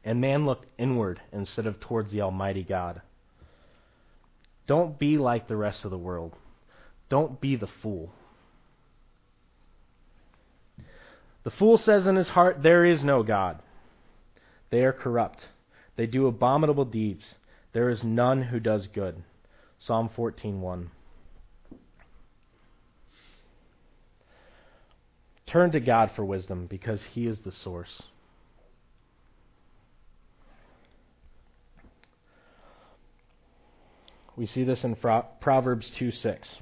and 0.03 0.20
man 0.20 0.46
looked 0.46 0.66
inward 0.79 1.20
instead 1.33 1.66
of 1.66 1.81
towards 1.81 2.11
the 2.11 2.22
Almighty 2.22 2.62
God. 2.62 3.03
Don't 4.66 4.98
be 4.98 5.18
like 5.18 5.46
the 5.46 5.57
rest 5.57 5.85
of 5.85 5.90
the 5.90 5.98
world. 5.98 6.33
Don't 7.11 7.40
be 7.40 7.57
the 7.57 7.68
fool. 7.83 8.12
The 11.44 11.50
fool 11.50 11.77
says 11.77 12.07
in 12.07 12.16
his 12.16 12.29
heart, 12.29 12.62
There 12.62 12.87
is 12.87 13.05
no 13.05 13.22
God. 13.22 13.61
They 14.70 14.83
are 14.83 14.92
corrupt. 14.92 15.46
They 15.96 16.07
do 16.07 16.27
abominable 16.27 16.87
deeds. 16.87 17.35
There 17.72 17.90
is 17.90 18.03
none 18.03 18.42
who 18.42 18.59
does 18.59 18.87
good. 18.87 19.22
Psalm 19.79 20.09
14:1. 20.16 20.88
Turn 25.46 25.70
to 25.72 25.80
God 25.80 26.11
for 26.16 26.24
wisdom 26.24 26.66
because 26.66 27.02
he 27.12 27.26
is 27.26 27.40
the 27.40 27.52
source. 27.52 28.02
We 34.37 34.46
see 34.46 34.64
this 34.64 34.83
in 34.83 34.96
Proverbs 34.96 35.90
2:6. 35.92 36.59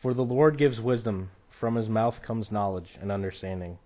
For 0.00 0.14
the 0.14 0.22
Lord 0.22 0.58
gives 0.58 0.80
wisdom, 0.80 1.30
from 1.58 1.74
his 1.74 1.88
mouth 1.88 2.22
comes 2.22 2.52
knowledge 2.52 2.96
and 3.00 3.10
understanding. 3.10 3.78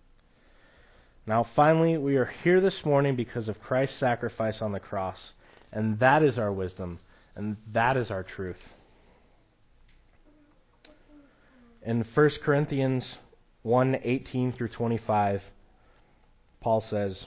Now, 1.27 1.43
finally, 1.43 1.97
we 1.97 2.17
are 2.17 2.27
here 2.27 2.61
this 2.61 2.85
morning 2.85 3.17
because 3.17 3.49
of 3.49 3.63
Christ's 3.63 3.97
sacrifice 3.97 4.61
on 4.61 4.73
the 4.73 4.81
cross, 4.81 5.33
and 5.73 5.99
that 6.01 6.23
is 6.23 6.37
our 6.37 6.53
wisdom, 6.53 6.99
and 7.35 7.57
that 7.73 7.97
is 7.97 8.11
our 8.11 8.23
truth. 8.23 8.61
In 11.85 12.07
1 12.15 12.31
Corinthians 12.45 13.19
1 13.63 13.97
18 14.05 14.53
through 14.53 14.69
25, 14.69 15.43
Paul 16.61 16.81
says, 16.81 17.27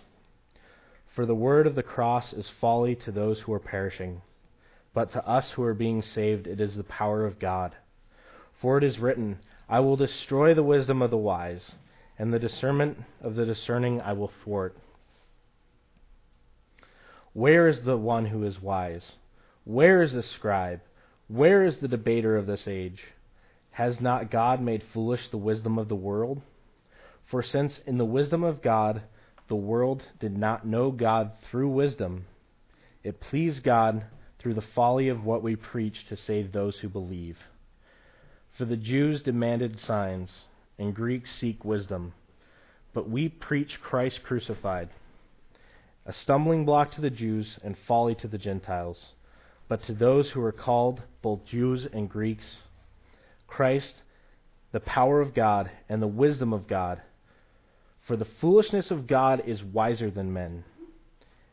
For 1.14 1.26
the 1.26 1.36
word 1.36 1.68
of 1.68 1.76
the 1.76 1.84
cross 1.84 2.32
is 2.32 2.48
folly 2.62 2.96
to 2.96 3.12
those 3.12 3.42
who 3.42 3.52
are 3.52 3.60
perishing, 3.60 4.22
but 4.94 5.12
to 5.12 5.28
us 5.28 5.52
who 5.52 5.64
are 5.64 5.74
being 5.74 6.02
saved 6.02 6.48
it 6.48 6.62
is 6.62 6.76
the 6.76 6.86
power 6.86 7.26
of 7.26 7.38
God. 7.38 7.76
For 8.62 8.78
it 8.78 8.86
is 8.86 8.98
written, 8.98 9.40
I 9.68 9.82
will 9.82 9.98
destroy 9.98 10.54
the 10.54 10.64
wisdom 10.64 11.02
of 11.02 11.12
the 11.12 11.18
wise 11.18 11.72
and 12.18 12.34
the 12.34 12.40
discernment 12.40 13.00
of 13.22 13.36
the 13.36 13.46
discerning 13.46 14.00
I 14.00 14.14
will 14.14 14.32
thwart. 14.46 14.78
Where 17.34 17.68
is 17.68 17.82
the 17.82 17.98
one 17.98 18.28
who 18.28 18.44
is 18.46 18.62
wise? 18.62 19.12
Where 19.66 20.02
is 20.02 20.14
the 20.14 20.24
scribe? 20.24 20.80
Where 21.28 21.66
is 21.66 21.80
the 21.80 21.90
debater 21.90 22.38
of 22.38 22.48
this 22.48 22.68
age? 22.68 23.04
Has 23.76 24.00
not 24.00 24.32
God 24.32 24.62
made 24.62 24.86
foolish 24.94 25.28
the 25.28 25.38
wisdom 25.38 25.78
of 25.78 25.90
the 25.90 25.98
world? 25.98 26.42
For 27.30 27.44
since 27.44 27.78
in 27.86 27.98
the 27.98 28.06
wisdom 28.06 28.42
of 28.42 28.62
God 28.62 29.02
the 29.50 29.56
world 29.58 30.02
did 30.18 30.38
not 30.38 30.66
know 30.66 30.92
God 30.92 31.34
through 31.52 31.68
wisdom, 31.68 32.24
it 33.04 33.20
pleased 33.20 33.66
God 33.66 34.06
through 34.40 34.54
the 34.54 34.62
folly 34.62 35.10
of 35.10 35.26
what 35.26 35.44
we 35.44 35.58
preach 35.58 36.06
to 36.08 36.16
save 36.16 36.54
those 36.54 36.78
who 36.78 36.88
believe. 36.88 37.38
For 38.58 38.64
the 38.64 38.78
Jews 38.78 39.22
demanded 39.24 39.78
signs 39.78 40.32
and 40.80 40.96
Greeks 40.96 41.30
seek 41.36 41.66
wisdom. 41.66 42.14
But 42.94 43.10
we 43.10 43.28
preach 43.28 43.82
Christ 43.82 44.24
crucified, 44.24 44.88
a 46.06 46.14
stumbling 46.14 46.64
block 46.64 46.94
to 46.94 47.02
the 47.02 47.10
Jews 47.10 47.60
and 47.62 47.76
folly 47.86 48.16
to 48.16 48.30
the 48.30 48.38
Gentiles. 48.38 49.08
But 49.68 49.84
to 49.84 49.94
those 49.94 50.30
who 50.30 50.42
are 50.42 50.54
called, 50.54 51.02
both 51.22 51.44
Jews 51.44 51.86
and 51.92 52.10
Greeks, 52.10 52.46
Christ, 53.56 53.94
the 54.74 54.82
power 54.82 55.22
of 55.22 55.34
God 55.34 55.72
and 55.88 56.02
the 56.02 56.08
wisdom 56.08 56.52
of 56.52 56.68
God. 56.68 57.02
For 58.06 58.18
the 58.18 58.28
foolishness 58.42 58.92
of 58.92 59.08
God 59.08 59.44
is 59.48 59.64
wiser 59.64 60.12
than 60.12 60.34
men, 60.34 60.66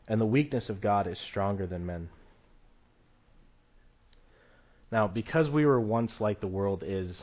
and 0.07 0.19
the 0.19 0.25
weakness 0.25 0.67
of 0.67 0.81
God 0.81 1.07
is 1.07 1.17
stronger 1.17 1.65
than 1.65 1.85
men. 1.85 2.09
Now, 4.91 5.07
because 5.07 5.49
we 5.49 5.65
were 5.65 5.79
once 5.79 6.19
like 6.19 6.41
the 6.41 6.47
world 6.47 6.83
is, 6.85 7.15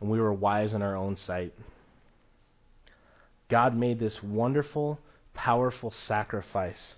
and 0.00 0.08
we 0.08 0.20
were 0.20 0.32
wise 0.32 0.72
in 0.72 0.82
our 0.82 0.96
own 0.96 1.16
sight. 1.16 1.52
God 3.50 3.76
made 3.76 3.98
this 3.98 4.22
wonderful, 4.22 5.00
powerful 5.34 5.92
sacrifice 6.06 6.94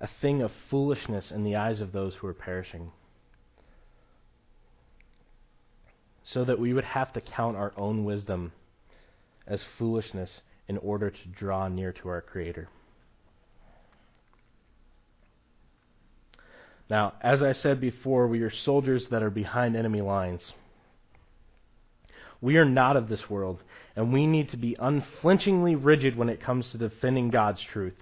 a 0.00 0.08
thing 0.20 0.42
of 0.42 0.50
foolishness 0.70 1.30
in 1.30 1.44
the 1.44 1.54
eyes 1.54 1.80
of 1.80 1.92
those 1.92 2.14
who 2.16 2.26
are 2.26 2.34
perishing. 2.34 2.90
So 6.24 6.44
that 6.44 6.58
we 6.58 6.72
would 6.72 6.84
have 6.84 7.12
to 7.12 7.20
count 7.20 7.56
our 7.56 7.72
own 7.76 8.04
wisdom 8.04 8.52
as 9.46 9.60
foolishness 9.78 10.40
in 10.66 10.78
order 10.78 11.10
to 11.10 11.28
draw 11.28 11.68
near 11.68 11.92
to 11.92 12.08
our 12.08 12.22
Creator. 12.22 12.68
Now, 16.88 17.14
as 17.20 17.42
I 17.42 17.52
said 17.52 17.80
before, 17.80 18.26
we 18.26 18.42
are 18.42 18.50
soldiers 18.50 19.08
that 19.08 19.22
are 19.22 19.30
behind 19.30 19.76
enemy 19.76 20.00
lines. 20.00 20.42
We 22.40 22.56
are 22.56 22.64
not 22.64 22.96
of 22.96 23.08
this 23.08 23.30
world, 23.30 23.62
and 23.96 24.12
we 24.12 24.26
need 24.26 24.50
to 24.50 24.58
be 24.58 24.76
unflinchingly 24.78 25.76
rigid 25.76 26.16
when 26.16 26.28
it 26.28 26.42
comes 26.42 26.70
to 26.70 26.78
defending 26.78 27.30
God's 27.30 27.62
truth. 27.62 27.98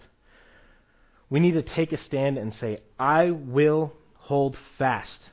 We 1.30 1.38
need 1.38 1.52
to 1.52 1.62
take 1.62 1.92
a 1.92 1.96
stand 1.96 2.38
and 2.38 2.52
say, 2.54 2.78
I 2.98 3.30
will 3.30 3.92
hold 4.14 4.56
fast, 4.78 5.30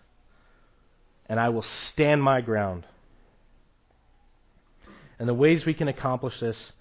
and 1.30 1.40
I 1.40 1.50
will 1.50 1.66
stand 1.92 2.24
my 2.24 2.42
ground. 2.42 2.86
And 5.20 5.30
the 5.30 5.34
ways 5.34 5.66
we 5.66 5.76
can 5.76 5.88
accomplish 5.88 6.40
this 6.40 6.72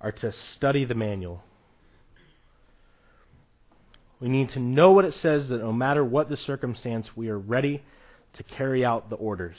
are 0.00 0.12
to 0.12 0.32
study 0.32 0.84
the 0.84 0.94
manual. 0.94 1.42
We 4.20 4.28
need 4.28 4.50
to 4.50 4.58
know 4.58 4.90
what 4.90 5.04
it 5.04 5.14
says 5.14 5.48
that 5.48 5.58
no 5.58 5.72
matter 5.72 6.04
what 6.04 6.28
the 6.28 6.36
circumstance, 6.36 7.08
we 7.16 7.28
are 7.28 7.38
ready 7.38 7.82
to 8.34 8.42
carry 8.42 8.84
out 8.84 9.10
the 9.10 9.16
orders. 9.16 9.56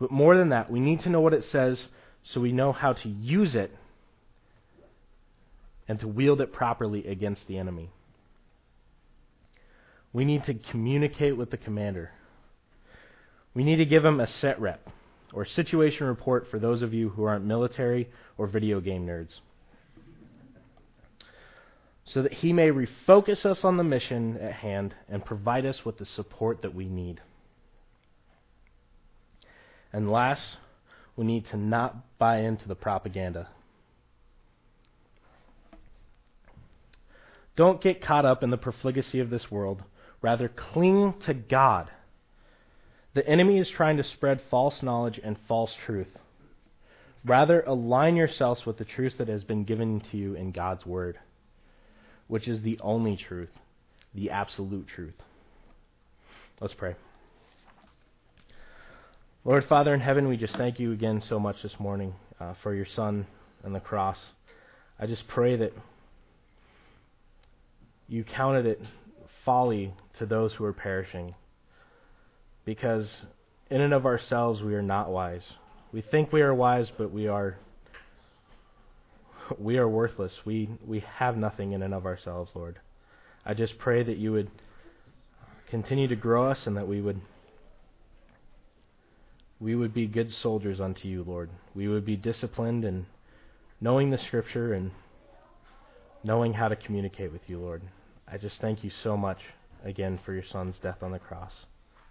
But 0.00 0.10
more 0.10 0.36
than 0.36 0.48
that, 0.48 0.68
we 0.68 0.80
need 0.80 1.00
to 1.00 1.10
know 1.10 1.20
what 1.20 1.32
it 1.32 1.44
says 1.44 1.86
so 2.24 2.40
we 2.40 2.50
know 2.50 2.72
how 2.72 2.92
to 2.92 3.08
use 3.08 3.54
it 3.54 3.70
and 5.86 6.00
to 6.00 6.08
wield 6.08 6.40
it 6.40 6.52
properly 6.52 7.06
against 7.06 7.46
the 7.46 7.58
enemy. 7.58 7.90
We 10.12 10.24
need 10.24 10.44
to 10.44 10.54
communicate 10.54 11.36
with 11.36 11.50
the 11.50 11.56
commander. 11.56 12.10
We 13.54 13.64
need 13.64 13.76
to 13.76 13.84
give 13.84 14.04
him 14.04 14.20
a 14.20 14.26
sitrep 14.26 14.78
or 15.32 15.44
situation 15.44 16.06
report 16.06 16.48
for 16.50 16.58
those 16.58 16.82
of 16.82 16.94
you 16.94 17.10
who 17.10 17.24
aren't 17.24 17.44
military 17.44 18.08
or 18.38 18.46
video 18.46 18.80
game 18.80 19.06
nerds. 19.06 19.40
So 22.04 22.22
that 22.22 22.32
he 22.32 22.52
may 22.52 22.68
refocus 22.68 23.46
us 23.46 23.64
on 23.64 23.76
the 23.76 23.84
mission 23.84 24.36
at 24.38 24.54
hand 24.54 24.94
and 25.08 25.24
provide 25.24 25.64
us 25.64 25.84
with 25.84 25.98
the 25.98 26.04
support 26.04 26.62
that 26.62 26.74
we 26.74 26.86
need. 26.86 27.20
And 29.92 30.10
last, 30.10 30.56
we 31.16 31.24
need 31.24 31.46
to 31.46 31.56
not 31.56 32.18
buy 32.18 32.38
into 32.38 32.66
the 32.66 32.74
propaganda. 32.74 33.48
Don't 37.54 37.82
get 37.82 38.00
caught 38.00 38.24
up 38.24 38.42
in 38.42 38.50
the 38.50 38.56
profligacy 38.56 39.20
of 39.20 39.28
this 39.28 39.50
world. 39.50 39.82
Rather, 40.22 40.48
cling 40.48 41.14
to 41.26 41.34
God. 41.34 41.90
The 43.14 43.26
enemy 43.26 43.58
is 43.58 43.68
trying 43.68 43.98
to 43.98 44.04
spread 44.04 44.40
false 44.50 44.82
knowledge 44.82 45.20
and 45.22 45.36
false 45.46 45.74
truth. 45.86 46.08
Rather, 47.24 47.60
align 47.62 48.16
yourselves 48.16 48.64
with 48.66 48.78
the 48.78 48.84
truth 48.84 49.14
that 49.18 49.28
has 49.28 49.44
been 49.44 49.64
given 49.64 50.02
to 50.10 50.16
you 50.16 50.34
in 50.34 50.50
God's 50.50 50.84
Word, 50.84 51.18
which 52.26 52.48
is 52.48 52.62
the 52.62 52.80
only 52.80 53.16
truth, 53.16 53.50
the 54.14 54.30
absolute 54.30 54.88
truth. 54.88 55.14
Let's 56.60 56.74
pray. 56.74 56.96
Lord 59.44 59.64
Father 59.68 59.92
in 59.92 60.00
heaven, 60.00 60.28
we 60.28 60.36
just 60.36 60.56
thank 60.56 60.78
you 60.80 60.92
again 60.92 61.22
so 61.28 61.38
much 61.38 61.62
this 61.62 61.74
morning 61.78 62.14
uh, 62.40 62.54
for 62.62 62.74
your 62.74 62.86
Son 62.86 63.26
and 63.64 63.74
the 63.74 63.80
cross. 63.80 64.18
I 64.98 65.06
just 65.06 65.26
pray 65.28 65.56
that 65.56 65.72
you 68.08 68.24
counted 68.24 68.66
it 68.66 68.80
folly 69.44 69.94
to 70.18 70.26
those 70.26 70.52
who 70.54 70.64
are 70.64 70.72
perishing. 70.72 71.34
Because 72.64 73.16
in 73.70 73.80
and 73.80 73.92
of 73.92 74.06
ourselves 74.06 74.62
we 74.62 74.74
are 74.74 74.82
not 74.82 75.10
wise. 75.10 75.44
We 75.92 76.02
think 76.02 76.32
we 76.32 76.42
are 76.42 76.54
wise, 76.54 76.90
but 76.96 77.10
we 77.10 77.28
are 77.28 77.58
we 79.58 79.78
are 79.78 79.88
worthless. 79.88 80.32
We 80.44 80.68
we 80.86 81.00
have 81.16 81.36
nothing 81.36 81.72
in 81.72 81.82
and 81.82 81.94
of 81.94 82.06
ourselves, 82.06 82.50
Lord. 82.54 82.78
I 83.44 83.54
just 83.54 83.78
pray 83.78 84.02
that 84.02 84.18
you 84.18 84.32
would 84.32 84.50
continue 85.68 86.06
to 86.08 86.16
grow 86.16 86.50
us 86.50 86.66
and 86.66 86.76
that 86.76 86.86
we 86.86 87.00
would 87.00 87.20
we 89.58 89.74
would 89.74 89.94
be 89.94 90.06
good 90.06 90.32
soldiers 90.32 90.80
unto 90.80 91.08
you, 91.08 91.24
Lord. 91.24 91.50
We 91.74 91.88
would 91.88 92.04
be 92.04 92.16
disciplined 92.16 92.84
in 92.84 93.06
knowing 93.80 94.10
the 94.10 94.18
scripture 94.18 94.74
and 94.74 94.90
knowing 96.24 96.52
how 96.52 96.68
to 96.68 96.76
communicate 96.76 97.32
with 97.32 97.42
you, 97.48 97.58
Lord. 97.58 97.82
I 98.26 98.38
just 98.38 98.60
thank 98.60 98.82
you 98.84 98.90
so 99.02 99.16
much 99.16 99.38
again 99.84 100.18
for 100.24 100.32
your 100.32 100.44
son's 100.44 100.78
death 100.80 101.02
on 101.02 101.12
the 101.12 101.18
cross. 101.18 101.52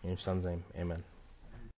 In 0.03 0.09
your 0.09 0.19
son's 0.19 0.45
name, 0.45 0.63
amen. 0.77 1.03